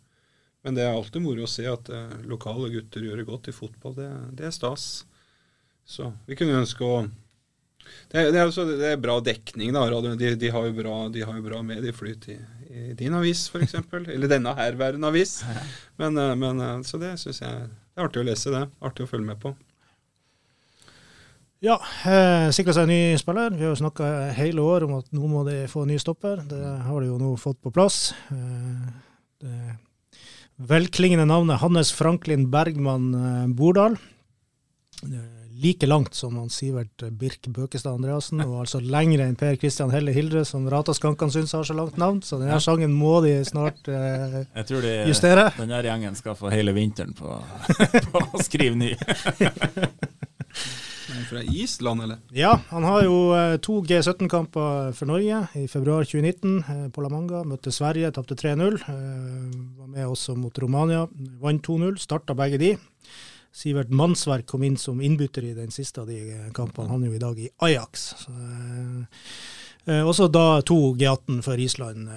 [0.62, 3.54] Men det er alltid moro å se at eh, lokale gutter gjør det godt i
[3.56, 3.96] fotball.
[3.96, 4.84] Det, det er stas.
[5.82, 7.00] Så vi kunne ønske å
[8.12, 9.72] det det, er også, det er, bra dekning.
[9.74, 12.36] da, de, de, har jo bra, de har jo bra medieflyt i,
[12.70, 13.74] i din avis, f.eks.
[13.98, 15.40] Eller denne herværende avis.
[16.00, 18.62] Men, eh, men, eh, så det syns jeg det er artig å lese, det.
[18.80, 19.50] Artig å følge med på.
[21.62, 23.52] Ja, eh, sikra seg en ny spiller.
[23.54, 26.42] Vi har jo snakka hele år om at nå må de få en ny stopper.
[26.50, 28.08] Det har de jo nå fått på plass.
[28.34, 28.88] Eh,
[29.42, 29.76] det
[30.66, 33.94] velklingende navnet Hannes Franklin Bergman eh, Bordal.
[35.62, 40.10] Like langt som han Sivert Birk Bøkestad Andreassen, og altså lengre enn Per Kristian Helle
[40.16, 42.24] Hildre, som Rata Skankan syns har så langt navn.
[42.26, 45.52] Så denne sangen må de snart eh, Jeg tror de, justere.
[45.62, 47.38] Den gjengen skal få hele vinteren på,
[48.10, 48.96] på å skrive ny.
[51.28, 52.18] fra Island, eller?
[52.30, 57.10] Ja, han har jo eh, to G17-kamper for Norge i februar 2019 eh, på La
[57.12, 57.42] Manga.
[57.48, 58.78] Møtte Sverige, tapte 3-0.
[58.80, 61.06] Eh, var med også mot Romania,
[61.42, 61.98] vant 2-0.
[62.02, 62.72] Starta begge de.
[63.52, 66.88] Sivert Mannsverk kom inn som innbytter i den siste av de kampene.
[66.92, 68.06] Han er jo i dag i Ajax.
[68.22, 68.32] Så,
[70.06, 72.08] også da to G18 for Island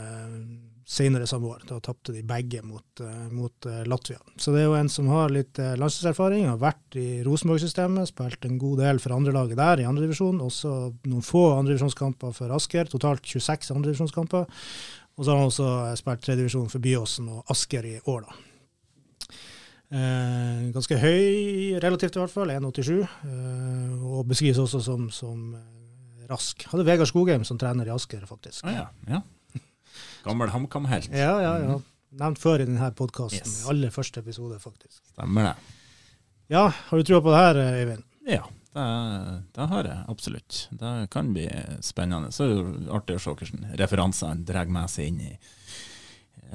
[0.85, 1.63] senere samme år.
[1.65, 4.19] Da tapte de begge mot, eh, mot eh, Latvia.
[4.37, 8.45] Så det er jo en som har litt eh, landslagserfaring, har vært i Rosenborg-systemet, spilt
[8.45, 10.43] en god del for andrelaget der i andredivisjon.
[10.45, 10.75] Også
[11.09, 14.45] noen få andredivisjonskamper for Asker, totalt 26 andredivisjonskamper.
[15.15, 18.41] Og så har han også spilt tredjedivisjon for Byåsen og Asker i år, da.
[19.95, 22.99] Eh, ganske høy, relativt i hvert fall, 1,87.
[23.01, 25.55] Eh, og beskrives også som, som
[26.29, 26.65] rask.
[26.69, 28.61] Hadde Vegard Skogheim som trener i Asker, faktisk.
[28.65, 28.85] Ah, ja.
[29.09, 29.21] ja.
[30.25, 31.13] Gammel HamKam-helt.
[31.13, 31.79] Ja, ja, ja.
[32.15, 33.45] Nevnt før i denne podkasten.
[33.45, 33.63] Yes.
[33.69, 35.01] Aller første episode, faktisk.
[35.13, 35.55] Stemmer det.
[36.53, 38.05] Ja, har du trua på det her, eh, Øyvind?
[38.29, 38.43] Ja,
[38.75, 38.85] det,
[39.55, 40.61] det har jeg absolutt.
[40.71, 41.47] Det kan bli
[41.85, 42.31] spennende.
[42.33, 45.33] Så er det artig å se hvilke referanser han drar med seg inn i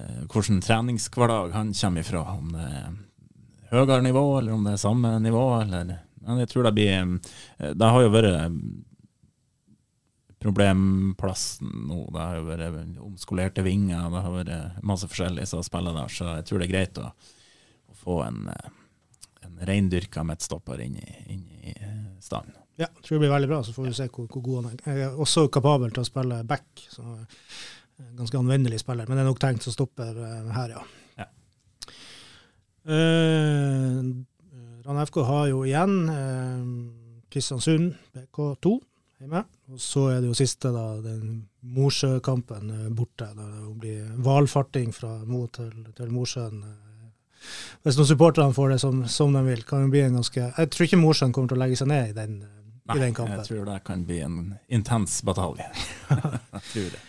[0.00, 2.22] hvordan hvilken treningshverdag han kommer ifra.
[2.38, 5.44] Om det er høyere nivå, eller om det er samme nivå.
[5.60, 8.54] Eller, men jeg tror det blir eh, Det har jo vært
[10.40, 12.06] problemplassen nå.
[12.12, 16.36] Det har jo vært omskolerte vinger, det har vært masse forskjellig som spiller der, så
[16.38, 17.10] jeg tror det er greit å,
[17.92, 18.70] å få en, eh,
[19.44, 22.56] en reindyrka midtstopper inn i, inn i eh, stand.
[22.80, 24.70] Ja, jeg tror det blir veldig bra, så får vi se hvor, hvor god han
[24.70, 24.80] er.
[24.86, 27.28] Jeg er også kapabel til å spille back, så eh,
[28.16, 29.08] ganske anvendelig spiller.
[29.08, 30.84] Men det er nok tenkt som stopper eh, her, ja.
[31.20, 31.28] Ja.
[32.96, 34.00] Eh,
[34.86, 36.70] Rann FK har jo igjen eh,
[37.30, 38.78] Kristiansund BK2
[39.20, 39.42] hjemme.
[39.70, 41.42] Og så er det jo siste, da, den
[41.76, 43.28] Mosjø-kampen eh, borte.
[43.36, 46.62] Da det blir valfarting fra Mo til, til Mosjøen.
[46.64, 46.86] eh.
[47.84, 50.70] Hvis noen supporterne får det som, som de vil, kan det bli en ganske Jeg
[50.72, 52.34] tror ikke Mosjøen kommer til å legge seg ned i den,
[52.92, 53.38] i den kampen.
[53.38, 55.68] jeg tror det kan bli en intens batalje.
[56.10, 57.00] jeg tror det.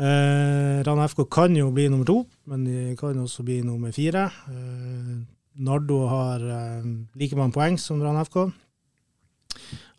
[0.00, 4.26] Eh, Rana FK kan jo bli nummer to, men de kan også bli nummer fire.
[4.48, 5.14] Eh,
[5.60, 6.90] Nardo har eh,
[7.20, 8.48] like mange poeng som Rana FK.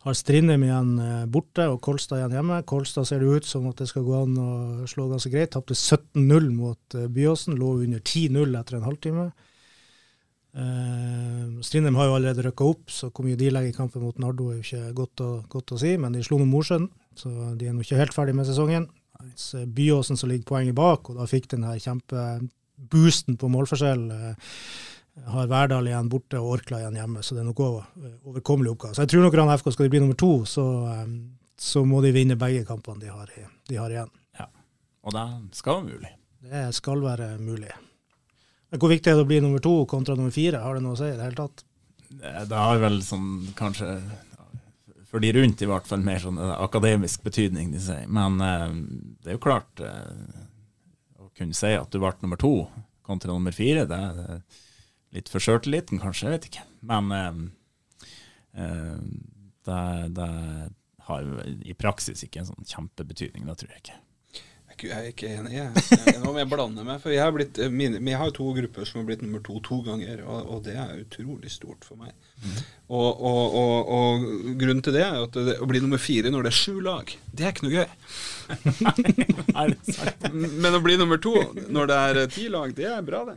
[0.02, 2.58] Har Strindheim igjen eh, borte og Kolstad igjen hjemme.
[2.66, 4.50] Kolstad ser det ut som at det skal gå an å
[4.90, 5.52] slå ganske greit.
[5.54, 9.30] Tapte 17-0 mot eh, Byåsen, lå under 10-0 etter en halvtime.
[10.52, 14.18] Uh, Strindheim har jo allerede rykka opp, så hvor mye de legger i kampen mot
[14.20, 17.30] Nardo er jo ikke godt å, godt å si, men de slo nå Mosjøen, så
[17.56, 18.84] de er nå ikke helt ferdig med sesongen.
[19.22, 24.52] Mens Byåsen som ligger poenget bak, og da fikk den her kjempeboosten på målforskjell, eh,
[25.20, 28.96] har Verdal igjen borte og Orkla igjen hjemme, så det er nok eh, overkommelig oppgave.
[28.96, 31.14] Så jeg tror nok Rann FK skal de bli nummer to, så, eh,
[31.60, 33.32] så må de vinne begge kampene de har,
[33.68, 34.18] de har igjen.
[35.02, 35.22] Og det
[35.58, 36.10] skal være mulig.
[36.46, 37.70] Det skal være mulig.
[38.70, 40.60] Men hvor viktig er det å bli nummer to kontra nummer fire?
[40.62, 41.64] Har det noe å si i det hele tatt?
[42.12, 43.96] Det har vel sånn kanskje
[45.10, 48.06] for de rundt i hvert fall mer sånn eh, akademisk betydning, de sier.
[48.06, 52.54] Men det er jo klart Å kunne si at du ble nummer to
[53.02, 54.38] kontra nummer fire, det er
[55.12, 56.28] litt for sjøltilliten, kanskje.
[56.30, 56.64] Jeg vet ikke.
[56.92, 57.42] Men eh,
[58.62, 58.96] eh,
[59.66, 59.80] det,
[60.16, 60.30] det
[61.08, 61.28] har
[61.66, 63.98] i praksis ikke en sånn kjempebetydning, det tror jeg ikke.
[64.82, 65.50] Jeg er ikke enig.
[65.54, 65.82] Jeg.
[66.08, 66.98] Jeg- Nå må jeg blande meg.
[67.04, 69.60] For jeg har, blitt, eh, mine, vi har to grupper som har blitt nummer to
[69.62, 72.16] to ganger, og, og det er utrolig stort for meg.
[72.92, 74.24] Og, og, og, og
[74.60, 77.08] grunnen til det er at det, å bli nummer fire når det er sju lag,
[77.32, 77.92] det er ikke noe gøy.
[79.52, 79.72] Er?
[80.32, 81.32] Men å bli nummer to
[81.72, 83.36] når det er eh, ti lag, det er bra, det.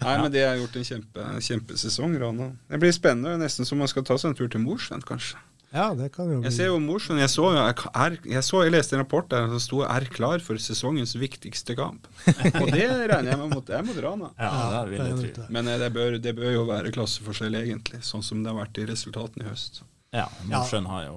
[0.00, 2.50] Nei, men det har gjort en kjempe, kjempesesong, Rana.
[2.70, 3.36] Det blir spennende.
[3.40, 5.40] Nesten som man skal ta seg en tur til Mosjøen, kanskje.
[5.74, 6.46] Ja, det kan jo bli.
[6.46, 7.18] Jeg ser jo Mosjøen.
[7.18, 10.38] Jeg så, jeg, er, jeg så, jeg leste en rapport der det sto 'er klar
[10.44, 12.06] for sesongens viktigste kamp'.
[12.62, 14.30] Og det regner jeg med mot, er mot Rana.
[14.38, 15.48] Ja, det vil er jeg tro.
[15.50, 18.78] Men eh, det bør, det bør jo være klasseforskjell, egentlig, sånn som det har vært
[18.78, 19.82] i resultatene i høst.
[20.14, 21.16] Ja, Mosjøen har jo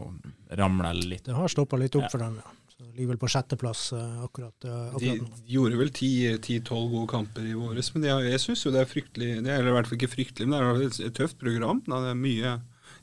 [0.57, 1.25] ramla litt.
[1.29, 2.09] Det har stoppa litt opp Ja.
[2.09, 2.53] for dem, ja.
[2.77, 5.37] Så de ligger vel på sjetteplass eh, akkurat, eh, De akkurat nå.
[5.53, 8.89] gjorde vel 10-12 gode kamper i våres, men de har, jeg syns jo det er
[8.89, 11.81] fryktelig det er i hvert fall ikke fryktelig, men det er et, et tøft program.
[11.87, 12.01] Da.
[12.05, 12.55] Det er mye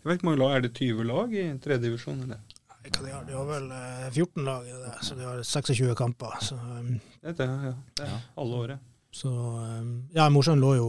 [0.05, 2.39] jeg vet ikke mange lag, Er det 20 lag i tredje divisjon, eller?
[2.85, 5.95] Hva De har, de har vel eh, 14 lag, i det, så de har 26
[5.97, 6.35] kamper.
[6.45, 8.19] Så, um, Det er, ja, det er Ja.
[8.37, 8.79] alle året.
[9.15, 10.87] så um, ja, Mosjøen lå jo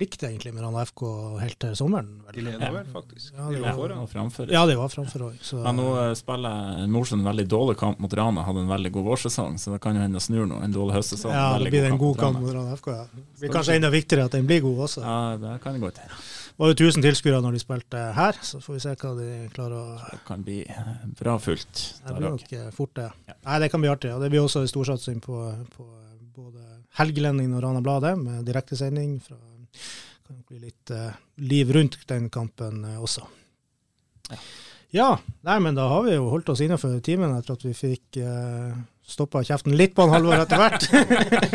[0.00, 1.02] likt egentlig med Rana FK
[1.38, 2.22] helt til sommeren.
[2.26, 2.44] Vel.
[2.44, 2.70] De Ja.
[2.72, 3.34] vel, faktisk.
[3.36, 4.08] Ja, de det var Ja, foran.
[4.08, 4.50] framfor.
[4.50, 5.36] Ja, de var framfor òg.
[5.62, 8.42] Men nå eh, spiller Mosjøen en veldig dårlig kamp mot Rana.
[8.42, 10.62] Hadde en veldig god vårsesong, så det kan jo hende snur nå.
[10.64, 11.30] En dårlig høstsesong.
[11.30, 12.86] Ja, det blir en god kamp mot Rana FK.
[12.90, 13.04] Ja.
[13.14, 15.02] Det blir kanskje enda viktigere at den blir god også.
[15.04, 16.14] Ja, det kan godt hende.
[16.58, 19.76] Var jo 1000 tilskuere når de spilte her, så får vi se hva de klarer
[19.78, 20.88] å Det kan bli eh,
[21.20, 21.84] bra fullt.
[22.02, 23.06] Det blir nok eh, fort, det.
[23.30, 23.36] Ja.
[23.46, 24.10] Nei, det kan bli artig.
[24.16, 25.38] Og det blir også en storsatsing på,
[25.76, 25.86] på
[26.34, 26.64] både
[26.98, 29.20] Helgelendingen og Rana Bladet, med direktesending.
[29.22, 29.38] fra-
[30.28, 33.24] kan bli litt uh, liv rundt den kampen uh, også.
[34.28, 34.38] Ja.
[34.90, 35.08] Ja,
[35.44, 38.76] nei, men da har vi jo holdt oss innenfor timen etter at vi fikk uh,
[39.08, 40.84] stoppa kjeften litt på en Halvor etter hvert.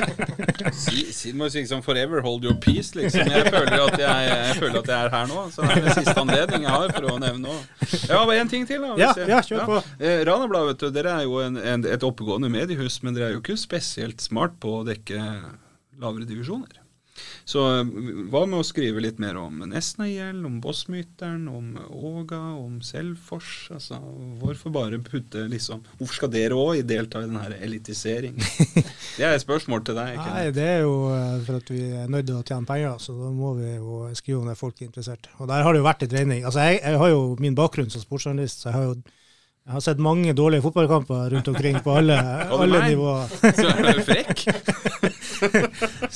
[0.84, 3.30] si, si, må si liksom forever hold your peace, liksom.
[3.30, 5.45] Jeg føler at jeg, jeg, føler at jeg er her nå.
[5.54, 7.89] Så det er den siste anledning jeg har for å nevne noe.
[8.10, 8.93] Ja, bare én ting til, da.
[8.99, 9.82] Ja, ja, kjør på.
[9.82, 10.12] Ja.
[10.12, 13.38] Eh, Ranabladet, vet du, dere er jo en, en, et oppegående mediehus, men dere er
[13.38, 15.20] jo ikke spesielt smart på å dekke
[16.01, 16.82] lavere divisjoner.
[17.45, 17.63] Så
[18.32, 23.67] hva med å skrive litt mer om Nesna-IL, om Bossmyteren, om Åga, om Selfors?
[23.74, 23.99] Altså,
[24.41, 28.43] hvorfor bare putte liksom Hvorfor skal dere òg delta i denne elitiseringen?
[29.17, 30.15] Det er et spørsmål til deg.
[30.15, 30.30] Ikke?
[30.34, 33.13] Nei, det er jo eh, for at vi er nødt til å tjene penger, så
[33.13, 35.30] da må vi jo skrive om det folk er interessert.
[35.38, 36.47] Og der har det jo vært en dreining.
[36.47, 38.95] Altså, jeg, jeg har jo min bakgrunn som sportsjournalist, så jeg har jo
[39.63, 42.17] jeg har sett mange dårlige fotballkamper rundt omkring på alle,
[42.51, 43.30] alle nivåer.
[43.32, 44.41] Så er du frekk?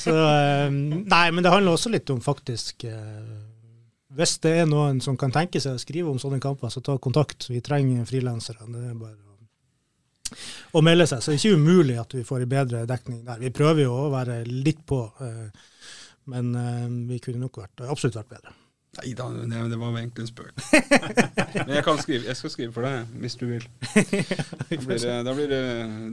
[0.08, 3.30] så, eh, nei, men det handler også litt om faktisk eh,
[4.18, 6.96] Hvis det er noen som kan tenke seg å skrive om sånne kamper, så ta
[6.98, 7.50] kontakt.
[7.52, 8.66] Vi trenger frilansere.
[8.66, 9.18] Det er bare
[10.72, 11.22] å, melde seg.
[11.22, 13.42] Så det er ikke umulig at vi får en bedre dekning der.
[13.42, 15.68] Vi prøver jo å være litt på, eh,
[16.32, 16.50] men
[17.08, 18.57] vi kunne nok vært, absolutt vært bedre.
[18.98, 20.52] Nei da, det, det var egentlig en spøk.
[21.66, 23.66] Men jeg, kan skrive, jeg skal skrive for deg, hvis du vil.
[23.78, 25.60] Da blir, det, da, blir det,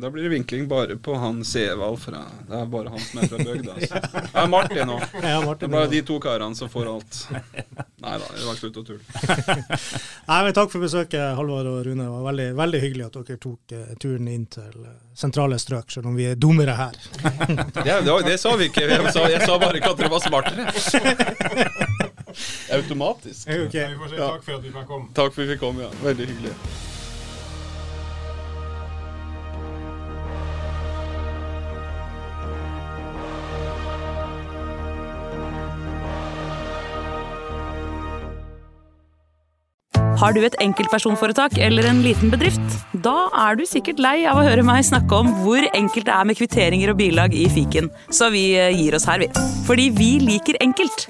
[0.04, 3.32] da blir det, vinkling bare på han Sevald fra Det er bare han som er
[3.32, 3.76] fra bygda.
[3.80, 4.02] Altså.
[4.42, 5.06] er Martin òg.
[5.18, 7.22] Det er bare de to karene som får alt.
[8.06, 9.04] Nei da, det var slutt å tulle.
[10.30, 12.04] Nei, men Takk for besøket, Halvard og Rune.
[12.04, 15.90] Det var veldig, veldig hyggelig at dere tok uh, turen inn til uh, sentrale strøk,
[15.96, 17.00] selv om vi er dummere her.
[17.82, 18.86] det, det, det, sa vi ikke.
[18.94, 22.14] Jeg sa, jeg sa bare ikke at dere var smartere.
[22.80, 23.48] Automatisk.
[23.48, 23.88] Okay.
[23.94, 25.14] Vi får si takk for at vi fikk komme.
[25.16, 25.94] Takk for at vi fikk komme, ja.
[26.04, 26.58] Veldig hyggelig.
[40.16, 42.78] Har du et enkeltpersonforetak eller en liten bedrift?
[43.06, 46.30] Da er du sikkert lei av å høre meg snakke om hvor enkelt det er
[46.30, 49.30] med kvitteringer og bilag i fiken, så vi eh, gir oss her, vi.
[49.68, 51.10] Fordi vi liker enkelt.